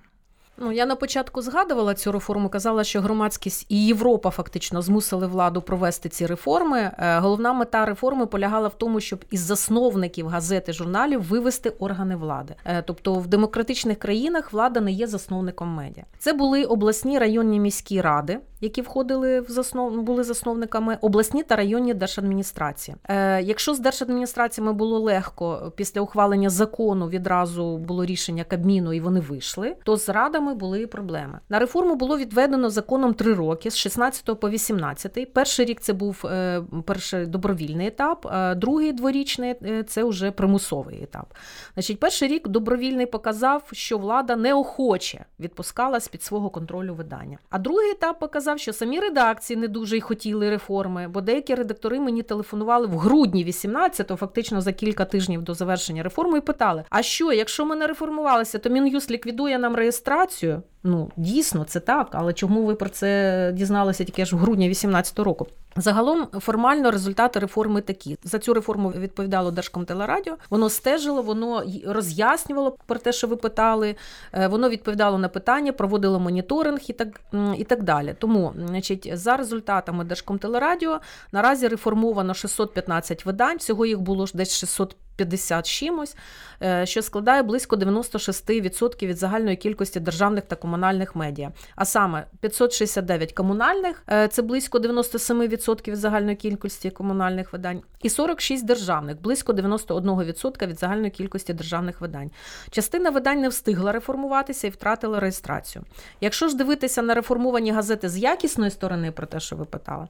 Ну, 0.57 0.73
я 0.73 0.87
на 0.87 0.97
початку 0.97 1.43
згадувала 1.43 1.95
цю 1.95 2.12
реформу, 2.12 2.49
казала, 2.49 2.85
що 2.85 3.01
громадськість 3.01 3.67
і 3.69 3.87
Європа 3.87 4.31
фактично 4.31 4.83
змусили 4.83 5.27
владу 5.27 5.62
провести 5.62 6.09
ці 6.09 6.27
реформи. 6.27 6.90
Е, 6.99 7.19
головна 7.19 7.53
мета 7.53 7.87
реформи 7.87 8.27
полягала 8.27 8.69
в 8.69 8.75
тому, 8.75 9.01
щоб 9.01 9.25
із 9.31 9.40
засновників 9.40 10.29
газети 10.29 10.73
журналів 10.73 11.23
вивести 11.23 11.71
органи 11.71 12.17
влади. 12.17 12.55
Е, 12.64 12.83
тобто 12.83 13.14
в 13.14 13.27
демократичних 13.27 13.99
країнах 13.99 14.53
влада 14.53 14.81
не 14.81 14.93
є 14.93 15.07
засновником 15.07 15.69
медіа. 15.69 16.05
Це 16.19 16.33
були 16.33 16.64
обласні 16.64 17.19
районні 17.19 17.61
міські 17.61 18.01
ради, 18.01 18.38
які 18.61 18.83
входили 18.83 19.40
в 19.40 19.51
заснов... 19.51 20.03
були 20.03 20.25
засновниками, 20.25 20.99
обласні 21.01 21.43
та 21.43 21.57
районні 21.57 21.95
держадміністрації. 21.95 22.97
Е, 23.09 23.43
Якщо 23.43 23.75
з 23.75 23.79
держадміністраціями 23.79 24.73
було 24.73 24.99
легко 24.99 25.73
після 25.77 26.01
ухвалення 26.01 26.51
закону 26.51 27.09
відразу 27.09 27.77
було 27.77 28.05
рішення 28.05 28.45
Кабміну 28.45 28.93
і 28.93 29.01
вони 29.01 29.21
вийшли, 29.21 29.77
то 29.85 29.97
з 29.97 30.09
радами 30.09 30.43
роками 30.44 30.54
були 30.54 30.87
проблеми. 30.87 31.40
На 31.48 31.59
реформу 31.59 31.94
було 31.94 32.18
відведено 32.18 32.70
законом 32.70 33.14
три 33.14 33.35
роки 33.35 33.70
з 33.70 33.76
16 33.76 34.40
по 34.40 34.50
18. 34.50 35.33
Перший 35.33 35.66
рік 35.66 35.80
це 35.80 35.92
був 35.92 36.26
е, 36.26 36.62
перший 36.87 37.26
добровільний 37.26 37.87
етап, 37.87 38.26
а 38.30 38.54
другий 38.54 38.92
дворічний 38.92 39.54
е, 39.62 39.83
це 39.83 40.04
вже 40.04 40.30
примусовий 40.30 41.02
етап. 41.02 41.35
Значить, 41.74 42.00
перший 42.00 42.28
рік 42.28 42.48
добровільний 42.48 43.07
показав, 43.07 43.62
що 43.72 43.98
влада 43.98 44.37
неохоче 44.37 45.24
відпускала 45.40 46.00
з 46.00 46.09
під 46.09 46.22
свого 46.22 46.50
контролю 46.50 46.94
видання. 46.94 47.38
А 47.50 47.59
другий 47.59 47.90
етап 47.90 48.20
показав, 48.20 48.59
що 48.59 48.72
самі 48.72 49.00
редакції 49.00 49.57
не 49.57 49.68
дуже 49.68 49.96
й 49.96 50.00
хотіли 50.00 50.50
реформи, 50.50 51.09
бо 51.09 51.20
деякі 51.20 51.54
редактори 51.54 52.00
мені 52.00 52.22
телефонували 52.22 52.87
в 52.87 52.98
грудні 52.98 53.44
18-го, 53.44 54.16
фактично 54.16 54.61
за 54.61 54.72
кілька 54.72 55.04
тижнів 55.04 55.42
до 55.42 55.54
завершення 55.54 56.02
реформи, 56.02 56.38
і 56.38 56.40
питали: 56.40 56.85
а 56.90 57.02
що, 57.02 57.33
якщо 57.33 57.66
ми 57.66 57.76
не 57.76 57.87
реформувалися, 57.87 58.59
то 58.59 58.70
мін'юст 58.70 59.11
ліквідує 59.11 59.59
нам 59.59 59.76
реєстрацію? 59.76 60.34
Реєстрацію. 60.42 60.62
Ну, 60.87 61.11
дійсно, 61.16 61.64
це 61.64 61.81
так, 61.81 62.09
але 62.12 62.33
чому 62.33 62.64
ви 62.64 62.75
про 62.75 62.88
це 62.88 63.51
дізналися 63.55 64.05
тільки 64.05 64.23
аж 64.23 64.33
в 64.33 64.37
грудні 64.37 64.66
2018 64.66 65.18
року? 65.18 65.47
Загалом 65.77 66.27
формально 66.40 66.90
результати 66.90 67.38
реформи 67.38 67.81
такі. 67.81 68.18
За 68.25 68.38
цю 68.38 68.55
реформу 68.55 68.90
відповідало 68.90 69.51
Держкомтелерадіо. 69.51 70.37
Воно 70.51 70.70
стежило, 70.70 71.23
воно 71.23 71.62
роз'яснювало 71.87 72.77
про 72.87 72.99
те, 72.99 73.12
що 73.12 73.27
ви 73.27 73.37
питали. 73.37 73.97
Е, 74.33 74.47
воно 74.47 74.68
відповідало 74.68 75.18
на 75.18 75.29
питання, 75.29 75.73
проводило 75.73 76.20
моніторинг 76.20 76.81
і 76.88 76.92
так 76.92 77.20
і 77.59 77.64
так 77.64 77.83
далі. 77.83 78.14
Тому, 78.18 78.53
значить, 78.68 79.11
за 79.12 79.37
результатами 79.37 80.05
Держкомтелерадіо 80.05 81.01
наразі 81.33 81.68
реформовано 81.68 82.35
615 82.35 83.27
видань. 83.27 83.57
Всього 83.57 83.87
їх 83.87 84.01
було 84.01 84.27
десь 84.35 84.57
600 84.57 84.97
50 85.16 85.66
чимось, 85.66 86.16
е, 86.62 86.87
що 86.87 87.03
складає 87.03 87.42
близько 87.42 87.77
96% 87.77 89.07
від 89.07 89.16
загальної 89.16 89.57
кількості 89.57 90.01
державних 90.01 90.44
та 90.44 90.57
комунальних 90.57 90.73
медіа. 91.14 91.52
А 91.76 91.84
саме 91.84 92.26
569 92.40 93.32
комунальних 93.32 94.02
е, 94.10 94.28
це 94.28 94.42
близько 94.42 94.78
97% 94.78 95.90
від 95.90 95.96
загальної 95.96 96.37
кількості 96.37 96.90
комунальних 96.90 97.52
видань, 97.52 97.82
і 98.02 98.10
46 98.10 98.66
державних, 98.66 99.20
близько 99.20 99.52
91% 99.52 100.66
від 100.66 100.78
загальної 100.78 101.10
кількості 101.10 101.52
державних 101.52 102.00
видань. 102.00 102.30
Частина 102.70 103.10
видань 103.10 103.40
не 103.40 103.48
встигла 103.48 103.92
реформуватися 103.92 104.66
і 104.66 104.70
втратила 104.70 105.20
реєстрацію. 105.20 105.84
Якщо 106.20 106.48
ж 106.48 106.56
дивитися 106.56 107.02
на 107.02 107.14
реформовані 107.14 107.72
газети 107.72 108.08
з 108.08 108.18
якісної 108.18 108.70
сторони, 108.70 109.12
про 109.12 109.26
те, 109.26 109.40
що 109.40 109.56
ви 109.56 109.64
питали, 109.64 110.08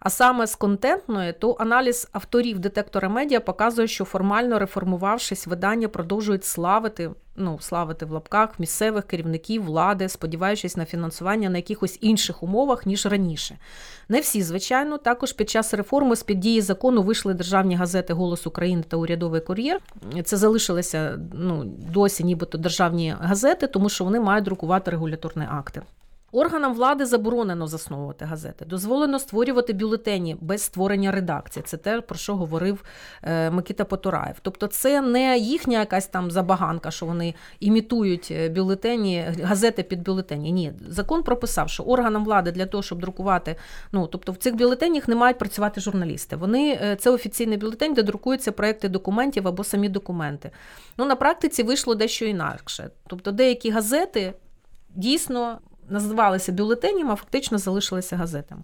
а 0.00 0.10
саме 0.10 0.46
з 0.46 0.54
контентної, 0.54 1.32
то 1.32 1.56
аналіз 1.58 2.08
авторів 2.12 2.58
детектора 2.58 3.08
медіа 3.08 3.40
показує, 3.40 3.88
що 3.88 4.04
формально 4.04 4.58
реформувавшись, 4.58 5.46
видання 5.46 5.88
продовжують 5.88 6.44
славити, 6.44 7.10
ну 7.36 7.58
славити 7.60 8.06
в 8.06 8.10
лапках 8.10 8.60
місцевих 8.60 9.04
керівників 9.04 9.64
влади, 9.64 10.08
сподіваючись 10.08 10.76
на 10.76 10.84
фінансування 10.84 11.50
на 11.50 11.58
якихось 11.58 11.98
інших 12.00 12.42
умовах 12.42 12.86
ніж 12.86 13.06
раніше. 13.06 13.58
Не 14.08 14.20
всі, 14.20 14.42
звичайно, 14.42 14.98
також 14.98 15.32
під 15.32 15.50
час 15.50 15.74
реформи 15.74 16.16
з 16.16 16.22
під 16.22 16.40
дії 16.40 16.60
закону 16.60 17.02
вийшли 17.02 17.34
державні 17.34 17.76
газети 17.76 18.12
Голос 18.12 18.46
України 18.46 18.84
та 18.88 18.96
Урядовий 18.96 19.40
кур'єр. 19.40 19.80
Це 20.24 20.36
залишилися 20.36 21.18
ну 21.32 21.64
досі, 21.92 22.24
нібито 22.24 22.58
державні 22.58 23.14
газети, 23.20 23.66
тому 23.66 23.88
що 23.88 24.04
вони 24.04 24.20
мають 24.20 24.44
друкувати 24.44 24.90
регуляторні 24.90 25.44
акти. 25.50 25.82
Органам 26.36 26.74
влади 26.74 27.06
заборонено 27.06 27.66
засновувати 27.66 28.24
газети, 28.24 28.64
дозволено 28.64 29.18
створювати 29.18 29.72
бюлетені 29.72 30.36
без 30.40 30.62
створення 30.62 31.12
редакції. 31.12 31.62
Це 31.66 31.76
те, 31.76 32.00
про 32.00 32.16
що 32.16 32.36
говорив 32.36 32.84
е, 33.22 33.50
Микита 33.50 33.84
Потураєв. 33.84 34.36
Тобто, 34.42 34.66
це 34.66 35.00
не 35.00 35.38
їхня 35.38 35.78
якась 35.78 36.06
там 36.06 36.30
забаганка, 36.30 36.90
що 36.90 37.06
вони 37.06 37.34
імітують 37.60 38.28
е, 38.30 38.48
бюлетені, 38.48 39.24
газети 39.42 39.82
під 39.82 40.02
бюлетені. 40.02 40.52
Ні, 40.52 40.72
закон 40.88 41.22
прописав, 41.22 41.68
що 41.70 41.82
органам 41.82 42.24
влади 42.24 42.52
для 42.52 42.66
того, 42.66 42.82
щоб 42.82 43.00
друкувати, 43.00 43.56
ну 43.92 44.06
тобто 44.06 44.32
в 44.32 44.36
цих 44.36 44.56
бюлетенях 44.56 45.08
не 45.08 45.14
мають 45.14 45.38
працювати 45.38 45.80
журналісти. 45.80 46.36
Вони 46.36 46.78
е, 46.82 46.96
це 46.96 47.10
офіційний 47.10 47.58
бюлетень, 47.58 47.94
де 47.94 48.02
друкуються 48.02 48.52
проекти 48.52 48.88
документів 48.88 49.48
або 49.48 49.64
самі 49.64 49.88
документи. 49.88 50.50
Ну 50.98 51.04
на 51.04 51.16
практиці 51.16 51.62
вийшло 51.62 51.94
дещо 51.94 52.24
інакше. 52.24 52.90
Тобто, 53.06 53.32
деякі 53.32 53.70
газети 53.70 54.32
дійсно 54.94 55.58
називалися 55.88 56.52
бюлетенями, 56.52 57.12
а 57.12 57.16
фактично 57.16 57.58
залишилися 57.58 58.16
газетами. 58.16 58.62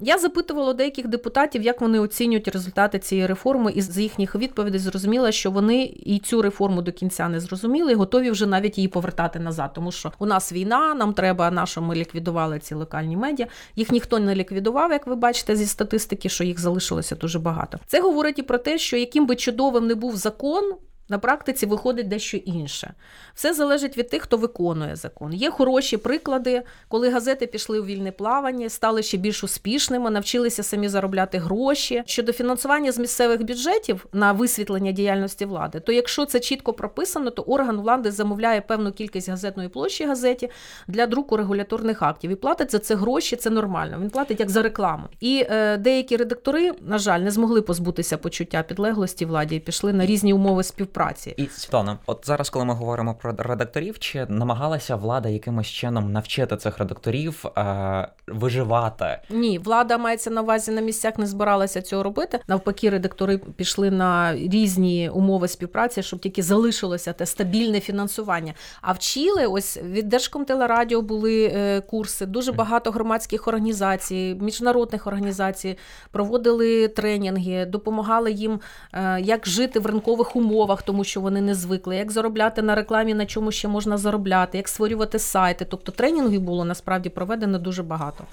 Я 0.00 0.18
запитувала 0.18 0.72
деяких 0.72 1.08
депутатів, 1.08 1.62
як 1.62 1.80
вони 1.80 1.98
оцінюють 1.98 2.48
результати 2.48 2.98
цієї 2.98 3.26
реформи, 3.26 3.72
і 3.72 3.82
з 3.82 3.98
їхніх 3.98 4.34
відповідей 4.34 4.80
зрозуміла, 4.80 5.32
що 5.32 5.50
вони 5.50 5.84
і 5.84 6.18
цю 6.18 6.42
реформу 6.42 6.82
до 6.82 6.92
кінця 6.92 7.28
не 7.28 7.40
зрозуміли, 7.40 7.92
і 7.92 7.94
готові 7.94 8.30
вже 8.30 8.46
навіть 8.46 8.78
її 8.78 8.88
повертати 8.88 9.38
назад. 9.38 9.72
Тому 9.74 9.92
що 9.92 10.12
у 10.18 10.26
нас 10.26 10.52
війна, 10.52 10.94
нам 10.94 11.12
треба, 11.12 11.50
нащо 11.50 11.82
ми 11.82 11.94
ліквідували 11.94 12.58
ці 12.58 12.74
локальні 12.74 13.16
медіа. 13.16 13.46
Їх 13.76 13.92
ніхто 13.92 14.18
не 14.18 14.34
ліквідував, 14.34 14.92
як 14.92 15.06
ви 15.06 15.14
бачите, 15.14 15.56
зі 15.56 15.66
статистики, 15.66 16.28
що 16.28 16.44
їх 16.44 16.60
залишилося 16.60 17.14
дуже 17.14 17.38
багато. 17.38 17.78
Це 17.86 18.00
говорить 18.00 18.38
і 18.38 18.42
про 18.42 18.58
те, 18.58 18.78
що 18.78 18.96
яким 18.96 19.26
би 19.26 19.36
чудовим 19.36 19.86
не 19.86 19.94
був 19.94 20.16
закон. 20.16 20.74
На 21.08 21.18
практиці 21.18 21.66
виходить 21.66 22.08
дещо 22.08 22.36
інше. 22.36 22.94
Все 23.34 23.54
залежить 23.54 23.98
від 23.98 24.08
тих, 24.08 24.22
хто 24.22 24.36
виконує 24.36 24.96
закон. 24.96 25.34
Є 25.34 25.50
хороші 25.50 25.96
приклади, 25.96 26.62
коли 26.88 27.10
газети 27.10 27.46
пішли 27.46 27.80
у 27.80 27.84
вільне 27.84 28.12
плавання, 28.12 28.68
стали 28.68 29.02
ще 29.02 29.16
більш 29.16 29.44
успішними, 29.44 30.10
навчилися 30.10 30.62
самі 30.62 30.88
заробляти 30.88 31.38
гроші. 31.38 32.02
Щодо 32.06 32.32
фінансування 32.32 32.92
з 32.92 32.98
місцевих 32.98 33.42
бюджетів 33.42 34.06
на 34.12 34.32
висвітлення 34.32 34.92
діяльності 34.92 35.44
влади, 35.44 35.80
то 35.80 35.92
якщо 35.92 36.24
це 36.24 36.40
чітко 36.40 36.72
прописано, 36.72 37.30
то 37.30 37.42
орган 37.42 37.80
влади 37.80 38.10
замовляє 38.10 38.60
певну 38.60 38.92
кількість 38.92 39.28
газетної 39.28 39.68
площі 39.68 40.06
газеті 40.06 40.50
для 40.88 41.06
друку 41.06 41.36
регуляторних 41.36 42.02
актів 42.02 42.30
і 42.30 42.34
платить 42.34 42.72
за 42.72 42.78
це 42.78 42.94
гроші. 42.94 43.36
Це 43.36 43.50
нормально. 43.50 43.98
Він 44.00 44.10
платить 44.10 44.40
як 44.40 44.50
за 44.50 44.62
рекламу. 44.62 45.04
І 45.20 45.46
е, 45.50 45.76
деякі 45.76 46.16
редактори, 46.16 46.72
на 46.80 46.98
жаль, 46.98 47.20
не 47.20 47.30
змогли 47.30 47.62
позбутися 47.62 48.18
почуття 48.18 48.62
підлеглості 48.62 49.24
владі 49.24 49.56
і 49.56 49.60
пішли 49.60 49.92
на 49.92 50.06
різні 50.06 50.32
умови 50.32 50.62
співпраці 50.62 50.95
праці. 50.96 51.34
І 51.36 51.46
Світлана, 51.46 51.98
от 52.06 52.24
зараз, 52.26 52.50
коли 52.50 52.64
ми 52.64 52.74
говоримо 52.74 53.14
про 53.14 53.34
редакторів, 53.38 53.98
чи 53.98 54.26
намагалася 54.28 54.96
влада 54.96 55.28
якимось 55.28 55.66
чином 55.66 56.12
навчити 56.12 56.56
цих 56.56 56.78
редакторів 56.78 57.44
е, 57.58 58.08
виживати? 58.26 59.18
Ні, 59.30 59.58
влада 59.58 59.98
мається 59.98 60.30
на 60.30 60.42
увазі 60.42 60.70
на 60.70 60.80
місцях, 60.80 61.18
не 61.18 61.26
збиралася 61.26 61.82
цього 61.82 62.02
робити. 62.02 62.40
Навпаки, 62.48 62.90
редактори 62.90 63.38
пішли 63.38 63.90
на 63.90 64.34
різні 64.34 65.10
умови 65.10 65.48
співпраці, 65.48 66.02
щоб 66.02 66.20
тільки 66.20 66.42
залишилося 66.42 67.12
те 67.12 67.26
стабільне 67.26 67.80
фінансування. 67.80 68.54
А 68.80 68.92
вчили 68.92 69.46
ось 69.46 69.76
від 69.82 70.08
Держкомтелерадіо 70.08 71.02
були 71.02 71.52
е, 71.54 71.80
курси. 71.80 72.26
Дуже 72.26 72.52
багато 72.52 72.90
громадських 72.90 73.48
організацій, 73.48 74.36
міжнародних 74.40 75.06
організацій 75.06 75.78
проводили 76.10 76.88
тренінги, 76.88 77.66
допомагали 77.66 78.32
їм, 78.32 78.60
е, 78.92 79.20
як 79.20 79.46
жити 79.46 79.80
в 79.80 79.86
ринкових 79.86 80.36
умовах 80.36 80.85
тому 80.86 81.04
що 81.04 81.20
вони 81.20 81.40
не 81.40 81.54
звикли, 81.54 81.96
як 81.96 82.12
заробляти 82.12 82.62
на 82.62 82.74
рекламі, 82.74 83.14
на 83.14 83.26
чому 83.26 83.52
ще 83.52 83.68
можна 83.68 83.96
заробляти, 83.98 84.58
як 84.58 84.68
створювати 84.68 85.18
сайти. 85.18 85.64
Тобто 85.64 85.92
тренінгів 85.92 86.40
було 86.40 86.64
насправді 86.64 87.08
проведено 87.08 87.58
дуже 87.58 87.82
багато. 87.82 88.24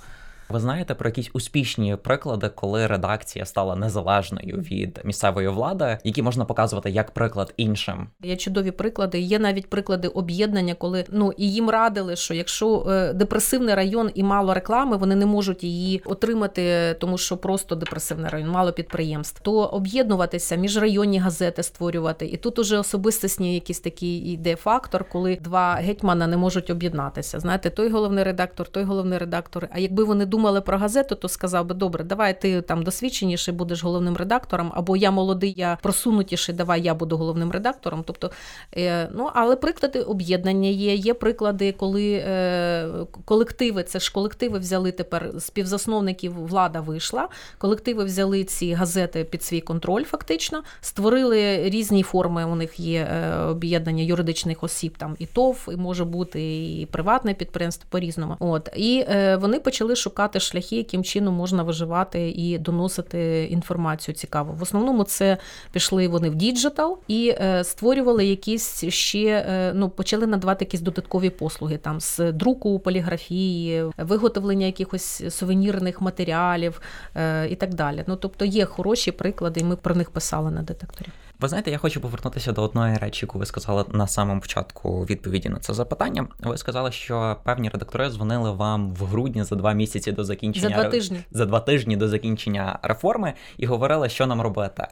Ви 0.54 0.60
знаєте 0.60 0.96
про 0.96 1.10
якісь 1.10 1.30
успішні 1.34 1.96
приклади, 1.96 2.50
коли 2.56 2.88
редакція 2.88 3.46
стала 3.46 3.76
незалежною 3.76 4.58
від 4.58 5.02
місцевої 5.04 5.48
влади, 5.48 5.98
які 6.04 6.22
можна 6.22 6.46
показувати 6.46 6.90
як 6.90 7.12
приклад 7.12 7.54
іншим? 7.58 8.08
Є 8.24 8.36
чудові 8.36 8.72
приклади. 8.72 9.20
Є 9.20 9.40
навіть 9.40 9.70
приклади 9.70 10.08
об'єднання, 10.08 10.74
коли 10.74 11.06
ну 11.10 11.34
і 11.38 11.52
їм 11.52 11.70
радили, 11.70 12.16
що 12.16 12.34
якщо 12.34 12.86
е, 12.90 13.14
депресивний 13.14 13.76
район 13.76 14.12
і 14.16 14.24
мало 14.24 14.54
реклами, 14.54 14.98
вони 14.98 15.16
не 15.16 15.26
можуть 15.26 15.64
її 15.64 16.02
отримати, 16.06 16.96
тому 17.00 17.18
що 17.18 17.38
просто 17.38 17.76
депресивний 17.76 18.30
район, 18.30 18.50
мало 18.50 18.74
підприємств, 18.74 19.42
то 19.42 19.54
об'єднуватися 19.54 20.56
міжрайонні 20.56 21.20
газети 21.20 21.64
створювати. 21.64 22.26
І 22.26 22.38
тут 22.38 22.60
уже 22.60 22.78
особистісні 22.78 23.54
якісь 23.54 23.80
такий 23.80 24.18
йде 24.18 24.56
фактор, 24.56 25.06
коли 25.12 25.36
два 25.36 25.74
гетьмана 25.74 26.28
не 26.28 26.38
можуть 26.38 26.70
об'єднатися. 26.70 27.40
Знаєте, 27.40 27.70
той 27.70 27.90
головний 27.90 28.24
редактор, 28.24 28.68
той 28.68 28.84
головний 28.84 29.18
редактор. 29.18 29.68
А 29.72 29.80
якби 29.80 30.04
вони 30.04 30.26
думали 30.26 30.43
думали 30.44 30.62
про 30.62 30.78
газету, 30.78 31.16
то 31.16 31.30
сказав 31.30 31.66
би, 31.66 31.76
добре, 31.76 32.04
давай 32.04 32.42
ти 32.42 32.62
там 32.62 32.84
досвідченіший 32.84 33.54
будеш 33.54 33.84
головним 33.84 34.18
редактором, 34.18 34.72
або 34.76 34.98
я 34.98 35.12
молодий, 35.12 35.54
я 35.58 35.78
просунутіший, 35.82 36.56
давай 36.56 36.82
я 36.82 36.96
буду 36.96 37.18
головним 37.18 37.52
редактором. 37.52 38.04
Тобто, 38.06 38.32
е, 38.78 39.10
ну 39.16 39.30
але 39.34 39.56
приклади 39.56 40.02
об'єднання 40.02 40.70
є. 40.70 40.96
Є 40.96 41.14
приклади, 41.14 41.72
коли 41.72 42.14
е, 42.14 42.90
колективи, 43.26 43.84
це 43.84 44.00
ж 44.00 44.14
колективи 44.14 44.60
взяли 44.60 44.92
тепер 44.92 45.32
співзасновників, 45.40 46.46
влада 46.46 46.82
вийшла. 46.82 47.30
Колективи 47.58 48.04
взяли 48.04 48.44
ці 48.44 48.74
газети 48.74 49.24
під 49.24 49.44
свій 49.44 49.62
контроль, 49.62 50.04
фактично, 50.04 50.64
створили 50.82 51.70
різні 51.70 52.04
форми. 52.04 52.46
У 52.46 52.56
них 52.56 52.80
є 52.80 53.00
е, 53.00 53.36
об'єднання 53.36 54.04
юридичних 54.04 54.64
осіб, 54.64 54.98
там 54.98 55.16
і 55.20 55.26
ТОВ, 55.26 55.68
і 55.72 55.76
може 55.76 56.06
бути 56.06 56.42
і 56.82 56.86
приватне 56.92 57.34
підприємство 57.34 57.86
по 57.90 58.00
різному. 58.00 58.36
От 58.40 58.70
і 58.76 59.06
вони 59.40 59.60
почали 59.60 59.96
шукати 59.96 60.23
шукати 60.24 60.40
шляхи, 60.40 60.76
яким 60.76 61.04
чином 61.04 61.34
можна 61.34 61.64
виживати 61.64 62.30
і 62.30 62.58
доносити 62.58 63.48
інформацію 63.52 64.16
цікаву. 64.16 64.54
В 64.54 64.62
основному 64.62 65.04
це 65.04 65.38
пішли 65.72 66.08
вони 66.08 66.30
в 66.30 66.36
діджитал 66.36 67.00
і 67.08 67.36
е, 67.42 67.64
створювали 67.64 68.26
якісь 68.26 68.86
ще 68.88 69.46
е, 69.50 69.74
ну 69.76 69.90
почали 69.90 70.28
надавати 70.28 70.66
якісь 70.66 70.82
додаткові 70.82 71.30
послуги 71.30 71.78
там 71.78 72.00
з 72.00 72.32
друку, 72.32 72.80
поліграфії, 72.80 73.84
виготовлення 73.98 74.66
якихось 74.66 75.24
сувенірних 75.30 76.02
матеріалів 76.02 76.82
е, 77.16 77.48
і 77.50 77.56
так 77.56 77.74
далі. 77.74 78.04
Ну 78.08 78.16
тобто 78.16 78.46
є 78.46 78.66
хороші 78.66 79.12
приклади, 79.12 79.60
і 79.60 79.64
ми 79.64 79.76
про 79.76 79.96
них 79.96 80.10
писали 80.10 80.52
на 80.52 80.62
детекторі. 80.62 81.08
Ви 81.40 81.48
знаєте, 81.50 81.72
я 81.72 81.78
хочу 81.78 82.02
повернутися 82.02 82.52
до 82.52 82.64
одної 82.64 82.98
речі, 82.98 83.26
яку 83.26 83.40
ви 83.40 83.46
сказали 83.46 83.86
на 83.92 84.08
самому 84.08 84.42
початку 84.42 85.06
відповіді 85.06 85.50
на 85.50 85.60
це 85.60 85.74
запитання. 85.74 86.28
Ви 86.40 86.58
сказали, 86.58 86.92
що 86.92 87.38
певні 87.44 87.70
редактори 87.70 88.10
дзвонили 88.10 88.52
вам 88.52 88.94
в 88.94 89.06
грудні 89.06 89.44
за 89.44 89.56
два 89.56 89.74
місяці 89.74 90.12
до 90.12 90.24
закінчення 90.24 90.70
за 90.70 90.82
два 90.82 90.90
тижні 90.90 91.20
за 91.32 91.46
два 91.46 91.60
тижні 91.60 91.98
до 91.98 92.08
закінчення 92.08 92.80
реформи 92.84 93.34
і 93.58 93.66
говорили, 93.66 94.10
що 94.10 94.28
нам 94.28 94.42
робити. 94.42 94.88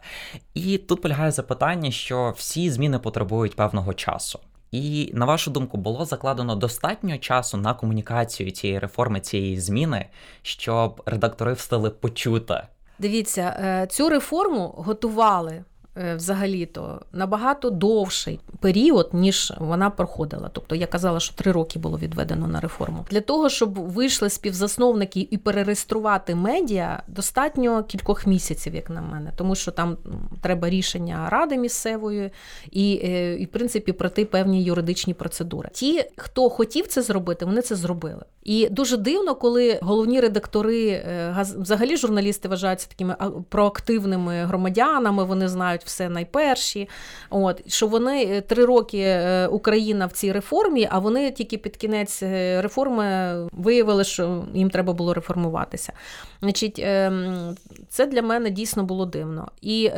І 0.53 0.77
тут 0.77 1.01
полягає 1.01 1.31
запитання, 1.31 1.91
що 1.91 2.33
всі 2.37 2.69
зміни 2.69 2.99
потребують 2.99 3.55
певного 3.55 3.93
часу. 3.93 4.39
І 4.71 5.11
на 5.13 5.25
вашу 5.25 5.51
думку, 5.51 5.77
було 5.77 6.05
закладено 6.05 6.55
достатньо 6.55 7.17
часу 7.17 7.57
на 7.57 7.73
комунікацію 7.73 8.51
цієї 8.51 8.79
реформи, 8.79 9.19
цієї 9.19 9.59
зміни, 9.59 10.05
щоб 10.41 11.01
редактори 11.05 11.53
встали 11.53 11.89
почути. 11.89 12.61
Дивіться, 12.99 13.57
е, 13.59 13.87
цю 13.87 14.09
реформу 14.09 14.73
готували 14.77 15.63
взагалі-то 15.95 17.01
набагато 17.13 17.69
довший 17.69 18.39
період, 18.59 19.09
ніж 19.13 19.53
вона 19.59 19.89
проходила. 19.89 20.49
Тобто 20.53 20.75
я 20.75 20.87
казала, 20.87 21.19
що 21.19 21.35
три 21.35 21.51
роки 21.51 21.79
було 21.79 21.97
відведено 21.97 22.47
на 22.47 22.59
реформу. 22.59 23.05
Для 23.11 23.21
того, 23.21 23.49
щоб 23.49 23.73
вийшли 23.73 24.29
співзасновники 24.29 25.27
і 25.31 25.37
перереєструвати 25.37 26.35
медіа, 26.35 27.03
достатньо 27.07 27.83
кількох 27.83 28.27
місяців, 28.27 28.75
як 28.75 28.89
на 28.89 29.01
мене, 29.01 29.31
тому 29.35 29.55
що 29.55 29.71
там 29.71 29.97
треба 30.41 30.69
рішення 30.69 31.29
ради 31.29 31.57
місцевої 31.57 32.31
і, 32.71 33.01
е, 33.03 33.35
і 33.35 33.45
в 33.45 33.47
принципі, 33.47 33.91
пройти 33.91 34.25
певні 34.25 34.63
юридичні 34.63 35.13
процедури. 35.13 35.69
Ті, 35.73 36.05
хто 36.17 36.49
хотів 36.49 36.87
це 36.87 37.01
зробити, 37.01 37.45
вони 37.45 37.61
це 37.61 37.75
зробили. 37.75 38.23
І 38.43 38.69
дуже 38.69 38.97
дивно, 38.97 39.35
коли 39.35 39.79
головні 39.81 40.19
редактори, 40.19 40.87
е, 40.87 41.45
взагалі 41.57 41.97
журналісти 41.97 42.47
вважаються 42.47 42.87
такими 42.87 43.15
проактивними 43.49 44.43
громадянами, 44.43 45.23
вони 45.23 45.47
знають 45.47 45.83
все 45.91 46.09
найперші. 46.09 46.89
От, 47.29 47.71
Що 47.73 47.87
вони 47.87 48.25
е, 48.25 48.41
три 48.41 48.65
роки 48.65 48.99
е, 48.99 49.47
Україна 49.47 50.05
в 50.05 50.11
цій 50.11 50.31
реформі, 50.31 50.87
а 50.91 50.99
вони 50.99 51.31
тільки 51.31 51.57
під 51.57 51.77
кінець 51.77 52.23
реформи 52.63 53.35
виявили, 53.51 54.03
що 54.03 54.43
їм 54.53 54.69
треба 54.69 54.93
було 54.93 55.13
реформуватися. 55.13 55.93
Значить, 56.41 56.79
ем, 56.83 57.55
Це 57.89 58.05
для 58.05 58.21
мене 58.21 58.49
дійсно 58.49 58.83
було 58.83 59.05
дивно. 59.05 59.47
І 59.61 59.89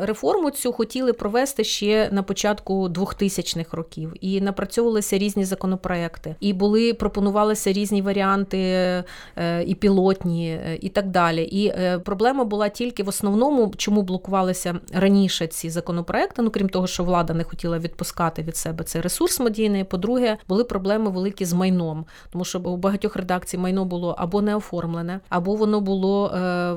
реформу 0.00 0.50
цю 0.50 0.72
хотіли 0.72 1.12
провести 1.12 1.64
ще 1.64 2.08
на 2.12 2.22
початку 2.22 2.88
2000-х 2.88 3.76
років. 3.76 4.12
І 4.20 4.40
напрацьовувалися 4.40 5.18
різні 5.18 5.44
законопроекти, 5.44 6.34
і 6.40 6.52
були 6.52 6.94
пропонувалися 6.94 7.72
різні 7.72 8.02
варіанти, 8.02 8.58
е, 8.58 9.64
і 9.66 9.74
пілотні, 9.74 10.48
е, 10.50 10.78
і 10.80 10.88
так 10.88 11.10
далі. 11.10 11.42
І 11.42 11.66
е, 11.66 11.98
проблема 11.98 12.44
була 12.44 12.68
тільки 12.68 13.02
в 13.02 13.08
основному, 13.08 13.72
чому 13.76 14.02
блокувалися 14.02 14.80
раніше 14.92 15.46
ці 15.46 15.70
законопроекти. 15.70 16.42
Ну 16.42 16.50
крім 16.50 16.68
того, 16.68 16.86
що 16.86 17.04
влада 17.04 17.34
не 17.34 17.44
хотіла 17.44 17.78
відпускати 17.78 18.42
від 18.42 18.56
себе 18.56 18.84
цей 18.84 19.00
ресурс 19.02 19.40
медійний. 19.40 19.84
По-друге, 19.84 20.36
були 20.48 20.64
проблеми 20.64 21.10
великі 21.10 21.44
з 21.44 21.52
майном, 21.52 22.04
тому 22.32 22.44
що 22.44 22.58
у 22.58 22.76
багатьох 22.76 23.16
редакцій 23.16 23.58
майно 23.58 23.84
було 23.84 24.14
або 24.18 24.42
не 24.42 24.56
оформлене, 24.56 25.20
або 25.28 25.54
воно 25.54 25.80
було 25.86 26.30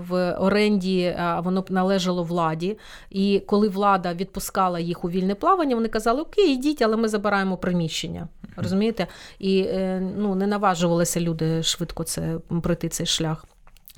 в 0.10 0.34
оренді, 0.40 1.16
а 1.20 1.40
воно 1.40 1.66
належало 1.70 2.24
владі. 2.24 2.78
І 3.10 3.42
коли 3.48 3.70
влада 3.70 4.14
відпускала 4.14 4.80
їх 4.80 5.06
у 5.06 5.10
вільне 5.10 5.36
плавання, 5.36 5.76
вони 5.76 5.88
казали: 5.88 6.22
Окей, 6.22 6.54
йдіть, 6.54 6.82
але 6.82 6.96
ми 6.98 7.08
забираємо 7.08 7.58
приміщення. 7.58 8.28
Розумієте? 8.56 9.08
І 9.40 9.68
ну 10.18 10.36
не 10.36 10.48
наважувалися 10.48 11.20
люди 11.20 11.64
швидко 11.64 12.04
це 12.04 12.38
пройти 12.62 12.90
цей 12.90 13.06
шлях. 13.06 13.46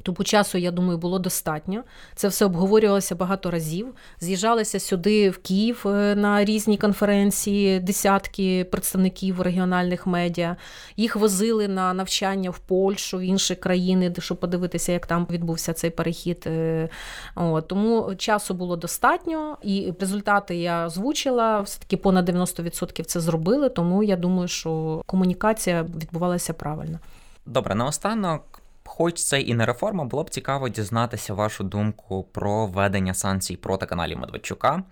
Тому 0.04 0.24
часу, 0.24 0.58
я 0.58 0.72
думаю, 0.72 0.98
було 0.98 1.20
достатньо. 1.20 1.84
Це 2.16 2.28
все 2.28 2.46
обговорювалося 2.46 3.16
багато 3.16 3.52
разів. 3.52 3.88
З'їжджалися 4.20 4.80
сюди 4.80 5.30
в 5.30 5.38
Київ 5.38 5.84
е, 5.86 6.16
на 6.16 6.46
різні 6.46 6.78
конференції, 6.78 7.80
десятки 7.80 8.64
представників 8.72 9.42
регіональних 9.42 10.08
медіа. 10.08 10.56
Їх 10.98 11.16
возили 11.16 11.68
на 11.68 11.94
навчання 11.94 12.50
в 12.50 12.60
Польщу, 12.60 13.18
в 13.18 13.22
інші 13.22 13.56
країни, 13.56 14.14
щоб 14.20 14.40
подивитися, 14.40 14.92
як 14.92 15.06
там 15.06 15.28
відбувся 15.30 15.74
цей 15.74 15.90
перехід. 15.90 16.44
Е, 16.48 16.90
От. 17.36 17.68
Тому 17.68 18.16
часу 18.16 18.54
було 18.54 18.76
достатньо, 18.76 19.58
і 19.64 19.94
результати 20.00 20.56
я 20.56 20.86
озвучила. 20.86 21.62
Все 21.62 21.80
таки 21.80 21.98
понад 21.98 22.30
90% 22.30 23.04
це 23.04 23.20
зробили. 23.20 23.70
Тому 23.70 24.04
я 24.04 24.16
думаю, 24.16 24.48
що 24.48 25.02
комунікація 25.06 25.84
відбувалася 25.84 26.54
правильно. 26.54 27.00
Добре, 27.46 27.76
наостанок 27.76 28.51
Хоч 28.94 29.24
це 29.24 29.42
і 29.42 29.54
не 29.54 29.66
реформа, 29.66 30.06
було 30.06 30.24
б 30.24 30.30
цікаво 30.30 30.70
дізнатися 30.70 31.34
вашу 31.34 31.64
думку 31.64 32.24
про 32.24 32.66
введення 32.66 33.14
санкцій 33.14 33.58
проти 33.58 33.86
каналів 33.86 34.18
Медведчука 34.18 34.84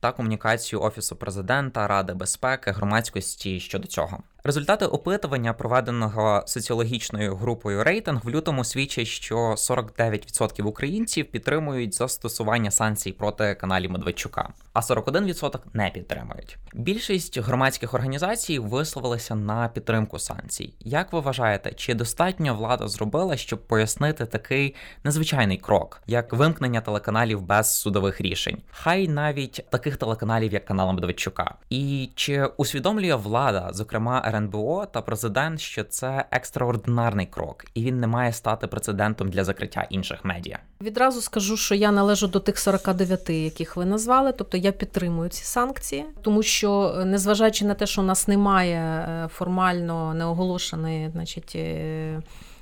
та 0.00 0.12
комунікацію 0.12 0.82
Офісу 0.82 1.16
президента, 1.16 1.88
Ради 1.88 2.14
безпеки, 2.14 2.70
громадськості 2.70 3.60
щодо 3.60 3.88
цього. 3.88 4.22
Результати 4.44 4.86
опитування, 4.86 5.52
проведеного 5.52 6.42
соціологічною 6.46 7.36
групою 7.36 7.84
рейтинг, 7.84 8.20
в 8.24 8.30
лютому 8.30 8.64
свідчать, 8.64 9.06
що 9.06 9.36
49% 9.36 10.62
українців 10.62 11.30
підтримують 11.30 11.94
застосування 11.94 12.70
санкцій 12.70 13.12
проти 13.12 13.54
каналів 13.54 13.90
Медведчука, 13.90 14.48
а 14.72 14.80
41% 14.80 15.58
не 15.72 15.90
підтримують. 15.90 16.56
Більшість 16.74 17.38
громадських 17.38 17.94
організацій 17.94 18.58
висловилися 18.58 19.34
на 19.34 19.68
підтримку 19.68 20.18
санкцій. 20.18 20.74
Як 20.80 21.12
ви 21.12 21.20
вважаєте, 21.20 21.72
чи 21.72 21.94
достатньо 21.94 22.54
влада 22.54 22.88
зробила, 22.88 23.36
щоб 23.48 23.66
пояснити 23.66 24.26
такий 24.26 24.74
незвичайний 25.04 25.56
крок, 25.56 26.02
як 26.06 26.32
вимкнення 26.32 26.80
телеканалів 26.80 27.42
без 27.42 27.74
судових 27.74 28.20
рішень? 28.20 28.58
Хай 28.70 29.08
навіть 29.08 29.64
таких 29.70 29.96
телеканалів, 29.96 30.52
як 30.52 30.64
канал 30.64 30.92
Медведчука, 30.92 31.54
і 31.70 32.10
чи 32.14 32.44
усвідомлює 32.44 33.14
влада, 33.14 33.70
зокрема 33.72 34.22
РНБО 34.26 34.86
та 34.86 35.02
президент, 35.02 35.60
що 35.60 35.84
це 35.84 36.24
екстраординарний 36.30 37.26
крок, 37.26 37.64
і 37.74 37.84
він 37.84 38.00
не 38.00 38.06
має 38.06 38.32
стати 38.32 38.66
прецедентом 38.66 39.30
для 39.30 39.44
закриття 39.44 39.86
інших 39.90 40.24
медіа. 40.24 40.58
Відразу 40.80 41.20
скажу, 41.20 41.56
що 41.56 41.74
я 41.74 41.92
належу 41.92 42.26
до 42.26 42.40
тих 42.40 42.58
49, 42.58 43.30
яких 43.30 43.76
ви 43.76 43.84
назвали. 43.84 44.32
Тобто 44.32 44.56
я 44.56 44.72
підтримую 44.72 45.28
ці 45.28 45.44
санкції, 45.44 46.04
тому 46.22 46.42
що 46.42 47.02
незважаючи 47.06 47.64
на 47.64 47.74
те, 47.74 47.86
що 47.86 48.00
у 48.00 48.04
нас 48.04 48.28
немає 48.28 48.78
е, 48.78 49.28
формально 49.28 50.14
неоголошеної, 50.14 51.10
значить. 51.12 51.56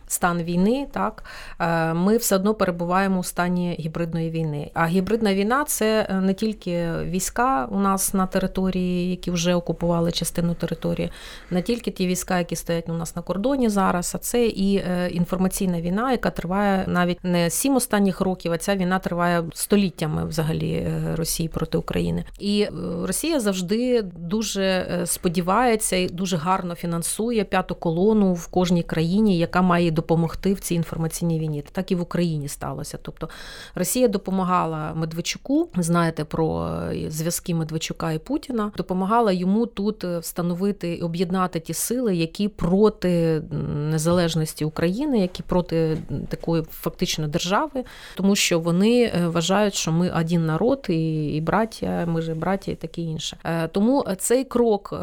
Стан 0.06 0.42
війни, 0.42 0.86
так 0.92 1.24
е, 1.58 1.94
ми 1.94 2.16
все 2.16 2.36
одно 2.36 2.54
перебуваємо 2.54 3.18
у 3.18 3.24
стані 3.24 3.76
гібридної 3.80 4.30
війни. 4.30 4.70
А 4.74 4.86
гібридна 4.86 5.34
війна 5.34 5.64
це 5.64 6.06
е, 6.10 6.14
не 6.14 6.34
тільки 6.34 6.88
війська 7.02 7.68
у 7.70 7.78
нас 7.78 8.14
на 8.14 8.26
території, 8.26 9.10
які 9.10 9.30
вже 9.30 9.54
окупували 9.54 10.12
частину 10.12 10.54
території, 10.54 11.10
не 11.50 11.62
тільки 11.62 11.90
ті 11.90 12.06
війська, 12.06 12.38
які 12.38 12.56
стоять 12.56 12.88
у 12.88 12.92
нас 12.92 13.16
на 13.16 13.22
кордоні 13.22 13.68
зараз, 13.68 14.12
а 14.14 14.18
це 14.18 14.46
і 14.46 14.76
е, 14.76 15.08
інформаційна 15.10 15.80
війна, 15.80 16.10
яка 16.12 16.30
триває 16.30 16.84
навіть 16.88 17.24
не 17.24 17.50
сім 17.50 17.76
останніх 17.76 18.20
років, 18.20 18.52
а 18.52 18.58
ця 18.58 18.76
війна 18.76 18.98
триває 18.98 19.44
століттями 19.54 20.24
взагалі 20.24 20.88
Росії 21.14 21.48
проти 21.48 21.78
України. 21.78 22.24
І 22.38 22.68
Росія 23.02 23.40
завжди 23.40 24.02
дуже 24.02 24.86
сподівається 25.06 25.96
і 25.96 26.08
дуже 26.08 26.36
гарно 26.36 26.74
фінансує 26.74 27.44
п'яту 27.44 27.74
колону 27.74 28.32
в 28.32 28.46
кожній 28.46 28.82
країні, 28.82 29.38
яка 29.38 29.62
має 29.62 29.90
допомогти 29.96 30.54
в 30.54 30.61
цій 30.61 30.74
інформаційній 30.74 31.40
війні. 31.40 31.64
Так 31.72 31.92
і 31.92 31.94
в 31.94 32.00
Україні 32.00 32.48
сталося. 32.48 32.98
Тобто 33.02 33.28
Росія 33.74 34.09
допомагала 34.09 34.94
Медведчуку, 34.94 35.68
знаєте 35.76 36.24
про 36.24 36.68
е, 36.92 37.11
зв'язки 37.11 37.54
Медведчука 37.54 38.12
і 38.12 38.18
Путіна, 38.18 38.72
допомагала 38.76 39.32
йому 39.32 39.66
тут 39.66 40.04
е, 40.04 40.18
встановити 40.18 40.94
і 40.94 41.02
об'єднати 41.02 41.61
ті 41.61 41.74
сили, 41.74 42.16
які 42.16 42.48
проти 42.48 43.42
незалежності 43.90 44.64
України, 44.64 45.18
які 45.18 45.42
проти 45.42 45.98
такої 46.28 46.62
фактично 46.70 47.28
держави, 47.28 47.85
тому 48.16 48.37
що 48.37 48.61
вони 48.61 49.02
е, 49.02 49.28
вважають, 49.28 49.74
що 49.74 49.92
ми 49.92 50.11
один 50.11 50.46
народ 50.46 50.87
і 50.88 51.26
і 51.26 51.40
браття, 51.40 52.04
ми 52.06 52.22
ж 52.22 52.35
браття 52.35 52.72
і 52.72 52.74
таке 52.74 53.00
інше. 53.00 53.37
Тому 53.72 54.04
цей 54.18 54.44
крок 54.44 54.94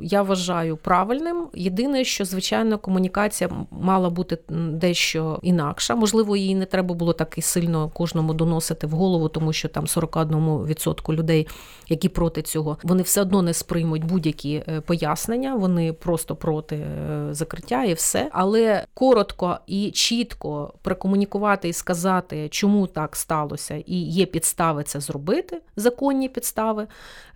я 0.00 0.22
вважаю 0.22 0.76
правильним. 0.76 1.48
Єдине, 1.54 2.04
що 2.04 2.24
звичайно 2.24 2.78
комунікація 2.78 3.50
мала 3.70 4.10
бути 4.10 4.25
бути 4.30 4.52
дещо 4.72 5.38
інакша. 5.42 5.94
Можливо, 5.94 6.36
її 6.36 6.54
не 6.54 6.66
треба 6.66 6.94
було 6.94 7.12
так 7.12 7.38
і 7.38 7.42
сильно 7.42 7.88
кожному 7.88 8.34
доносити 8.34 8.86
в 8.86 8.90
голову, 8.90 9.28
тому 9.28 9.52
що 9.52 9.68
там 9.68 9.84
41% 9.84 11.12
людей, 11.12 11.46
які 11.88 12.08
проти 12.08 12.42
цього, 12.42 12.78
вони 12.82 13.02
все 13.02 13.20
одно 13.20 13.42
не 13.42 13.54
сприймуть 13.54 14.04
будь-які 14.04 14.62
е, 14.68 14.80
пояснення, 14.80 15.54
вони 15.54 15.92
просто 15.92 16.36
проти 16.36 16.76
е, 16.76 17.28
закриття 17.30 17.84
і 17.84 17.94
все. 17.94 18.28
Але 18.32 18.84
коротко 18.94 19.58
і 19.66 19.90
чітко 19.90 20.74
прокомунікувати 20.82 21.68
і 21.68 21.72
сказати, 21.72 22.48
чому 22.48 22.86
так 22.86 23.16
сталося, 23.16 23.74
і 23.86 23.96
є 23.96 24.26
підстави 24.26 24.82
це 24.82 25.00
зробити, 25.00 25.60
законні 25.76 26.28
підстави, 26.28 26.86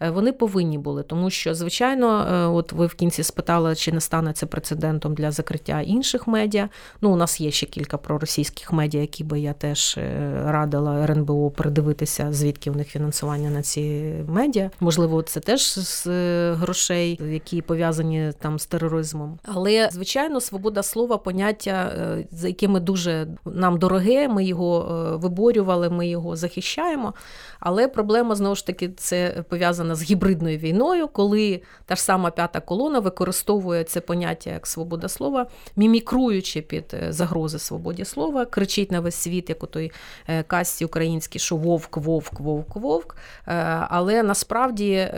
е, 0.01 0.11
вони 0.11 0.33
повинні 0.33 0.79
були, 0.79 1.03
тому 1.03 1.31
що, 1.31 1.55
звичайно, 1.55 2.27
от 2.55 2.73
ви 2.73 2.87
в 2.87 2.95
кінці 2.95 3.23
спитали, 3.23 3.75
чи 3.75 3.93
не 3.93 4.01
стане 4.01 4.33
це 4.33 4.47
прецедентом 4.47 5.15
для 5.15 5.31
закриття 5.31 5.81
інших 5.81 6.27
медіа. 6.27 6.69
Ну, 7.01 7.13
у 7.13 7.17
нас 7.17 7.41
є 7.41 7.51
ще 7.51 7.67
кілька 7.67 7.97
проросійських 7.97 8.73
медіа, 8.73 9.01
які 9.01 9.25
би 9.25 9.41
я 9.41 9.53
теж 9.53 9.95
е, 9.99 10.43
радила 10.47 11.03
РНБО 11.03 11.51
передивитися, 11.51 12.33
звідки 12.33 12.71
у 12.71 12.75
них 12.75 12.89
фінансування 12.89 13.51
на 13.51 13.63
ці 13.63 14.15
медіа. 14.29 14.71
Можливо, 14.81 15.23
це 15.23 15.41
теж 15.41 15.79
з 15.79 16.07
е, 16.07 16.53
грошей, 16.53 17.21
які 17.31 17.63
пов'язані 17.63 18.33
там 18.39 18.59
з 18.59 18.67
тероризмом. 18.67 19.39
Але 19.45 19.89
звичайно, 19.93 20.41
свобода 20.41 20.83
слова, 20.83 21.19
поняття, 21.19 21.93
е, 21.99 22.27
за 22.31 22.49
якими 22.49 22.81
дуже 22.81 23.27
нам 23.45 23.79
дороге. 23.79 24.29
Ми 24.29 24.45
його 24.45 24.81
виборювали, 25.23 25.91
ми 25.91 26.09
його 26.09 26.37
захищаємо. 26.37 27.15
Але 27.61 27.89
проблема 27.89 28.35
знову 28.35 28.55
ж 28.55 28.67
таки 28.67 28.89
це 28.89 29.45
пов'язана 29.49 29.95
з 29.95 30.03
гібридною 30.03 30.59
війною, 30.59 31.09
коли 31.09 31.63
та 31.87 31.95
ж 31.95 32.03
сама 32.03 32.31
п'ята 32.31 32.61
колона 32.61 32.99
використовує 32.99 33.85
це 33.85 34.01
поняття 34.01 34.51
як 34.51 34.67
свобода 34.67 35.09
слова, 35.09 35.47
мімікруючи 35.77 36.63
під 36.71 36.85
е, 36.95 37.13
загрози 37.13 37.59
свободі 37.59 38.05
слова, 38.05 38.47
кричить 38.47 38.93
на 38.93 39.01
весь 39.01 39.15
світ, 39.15 39.49
як 39.49 39.63
у 39.63 39.67
той 39.67 39.93
е, 40.29 40.43
касті 40.43 40.85
українській, 40.85 41.39
що 41.39 41.57
вовк, 41.57 41.97
вовк, 41.97 42.41
вовк, 42.41 42.77
вовк. 42.77 43.17
Е, 43.49 43.53
але 43.91 44.23
насправді 44.23 45.09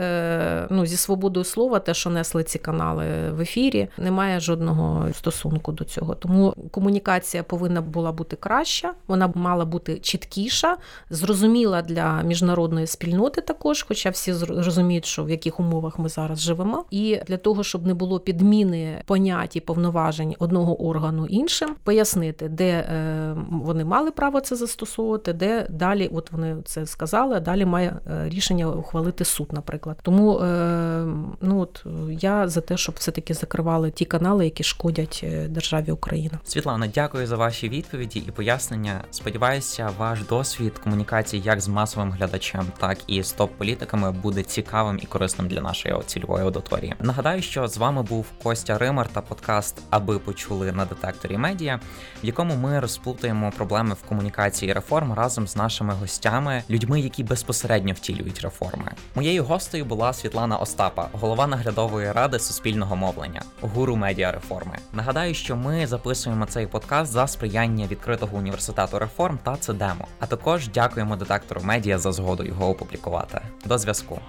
ну, 0.71 0.87
зі 0.87 0.97
свободою 0.97 1.45
слова, 1.45 1.79
те, 1.79 1.95
що 1.95 2.11
несли 2.11 2.45
ці 2.45 2.59
канали 2.59 3.05
в 3.31 3.41
ефірі, 3.41 3.89
немає 3.99 4.41
жодного 4.41 5.13
стосунку 5.13 5.73
до 5.73 5.85
цього. 5.85 6.15
Тому 6.15 6.55
комунікація 6.71 7.43
повинна 7.43 7.81
була 7.81 8.13
бути 8.13 8.37
краща, 8.37 8.95
вона 9.07 9.33
мала 9.35 9.65
бути 9.65 9.99
чіткіша, 9.99 10.77
зрозуміла 11.11 11.83
для 11.83 12.23
міжнародної 12.23 12.87
спільноти 12.87 13.41
також, 13.41 13.83
хоча 13.83 14.11
всі 14.11 14.33
розуміють, 14.33 15.05
що 15.05 15.25
в 15.25 15.31
яких 15.31 15.61
умовах 15.61 15.99
ми 15.99 16.09
зараз 16.09 16.41
живемо. 16.41 16.85
І 16.91 17.21
для 17.27 17.37
того, 17.37 17.65
щоб 17.65 17.87
не 17.87 17.95
було 17.95 18.21
підміни 18.21 19.03
понять 19.07 19.57
і 19.57 19.61
повноважень 19.61 20.35
одного 20.39 20.83
органу 20.87 21.27
іншим, 21.43 21.77
пояснити, 21.85 22.49
де 22.49 22.69
е, 22.69 23.37
вони 23.51 23.85
мали 23.85 24.11
право 24.11 24.41
це 24.41 24.57
застосовувати, 24.57 25.33
де 25.33 25.67
далі, 25.71 26.11
от 26.13 26.33
вони 26.33 26.57
це 26.65 26.87
сказали, 26.87 27.37
а 27.37 27.41
далі 27.41 27.65
має 27.65 27.97
е, 28.07 28.29
рішення 28.29 28.69
ухвалити 28.69 29.25
суд, 29.25 29.49
наприклад. 29.53 29.99
Тому 30.03 30.39
е, 30.39 31.07
ну 31.41 31.61
от 31.61 31.85
я 32.11 32.49
за 32.49 32.61
те, 32.61 32.77
щоб 32.77 32.95
все 32.99 33.11
таки 33.11 33.35
закривали 33.35 33.91
ті 33.91 34.05
канали, 34.05 34.45
які 34.45 34.63
шкодять 34.63 35.25
державі 35.49 35.91
Україна. 35.91 36.39
Світлана, 36.45 36.87
дякую 36.95 37.27
за 37.27 37.37
ваші 37.37 37.69
відповіді 37.69 38.19
і 38.29 38.31
пояснення. 38.31 39.05
Сподіваюся, 39.11 39.91
ваш 39.99 40.23
досвід 40.23 40.79
комунікації 40.79 41.43
як 41.43 41.61
з 41.61 41.69
масовим 41.69 42.11
глядачем, 42.13 42.67
так 42.79 42.99
і 43.07 43.23
з 43.23 43.33
топ-політиками 43.33 44.13
буде 44.13 44.43
цікавим 44.43 44.99
і 45.03 45.07
корисним 45.07 45.49
для 45.49 45.61
нашої 45.61 45.95
цільової 46.07 46.45
аудиторії. 46.45 46.95
Нагадаю, 47.01 47.43
що 47.43 47.69
з 47.69 47.77
вами 47.77 48.03
був 48.03 48.27
Костя 48.43 48.79
Римар 48.79 49.09
та 49.09 49.21
подкаст 49.21 49.83
Аби 49.91 50.19
почули 50.19 50.73
на 50.73 50.85
детекторі 50.85 51.32
медіа, 51.39 51.81
в 52.23 52.27
якому 52.27 52.57
ми 52.57 52.81
розплутаємо 52.81 53.53
проблеми 53.57 53.95
в 53.95 54.09
комунікації 54.09 54.73
реформ 54.73 55.13
разом 55.13 55.49
з 55.49 55.57
нашими 55.57 55.95
гостями, 55.95 56.63
людьми, 56.71 57.01
які 57.01 57.25
безпосередньо 57.25 57.93
втілюють 57.93 58.41
реформи. 58.41 58.93
Моєю 59.15 59.45
гостею 59.45 59.85
була 59.85 60.13
Світлана 60.13 60.57
Остапа, 60.57 61.09
голова 61.13 61.47
наглядової 61.47 62.13
ради 62.13 62.39
суспільного 62.39 62.97
мовлення, 62.97 63.43
гуру 63.61 63.97
медіа 63.97 64.33
реформи. 64.33 64.79
Нагадаю, 64.93 65.35
що 65.35 65.57
ми 65.57 65.87
записуємо 65.87 66.47
цей 66.47 66.67
подкаст 66.67 67.13
за 67.13 67.27
сприяння 67.27 67.87
відкритого 67.87 68.39
університету 68.39 68.99
реформ 68.99 69.39
та 69.43 69.57
ЦЕДЕМО. 69.57 70.07
А 70.21 70.27
також 70.27 70.69
дякуємо 70.69 71.17
детектору 71.17 71.61
медіа 71.65 71.99
за 71.99 72.13
згоду 72.13 72.45
його 72.45 72.69
опублікувати. 72.69 73.41
До 73.65 73.79
зв'язку. 73.79 74.21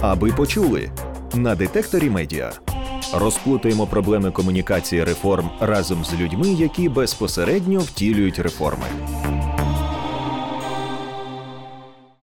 Аби 0.00 0.32
почули 0.32 0.90
на 1.34 1.54
детекторі 1.54 2.10
медіа. 2.10 2.52
Розплутаємо 3.14 3.86
проблеми 3.86 4.30
комунікації 4.30 5.04
реформ 5.04 5.50
разом 5.60 6.04
з 6.04 6.14
людьми, 6.14 6.48
які 6.48 6.88
безпосередньо 6.88 7.78
втілюють 7.78 8.38
реформи. 8.38 8.84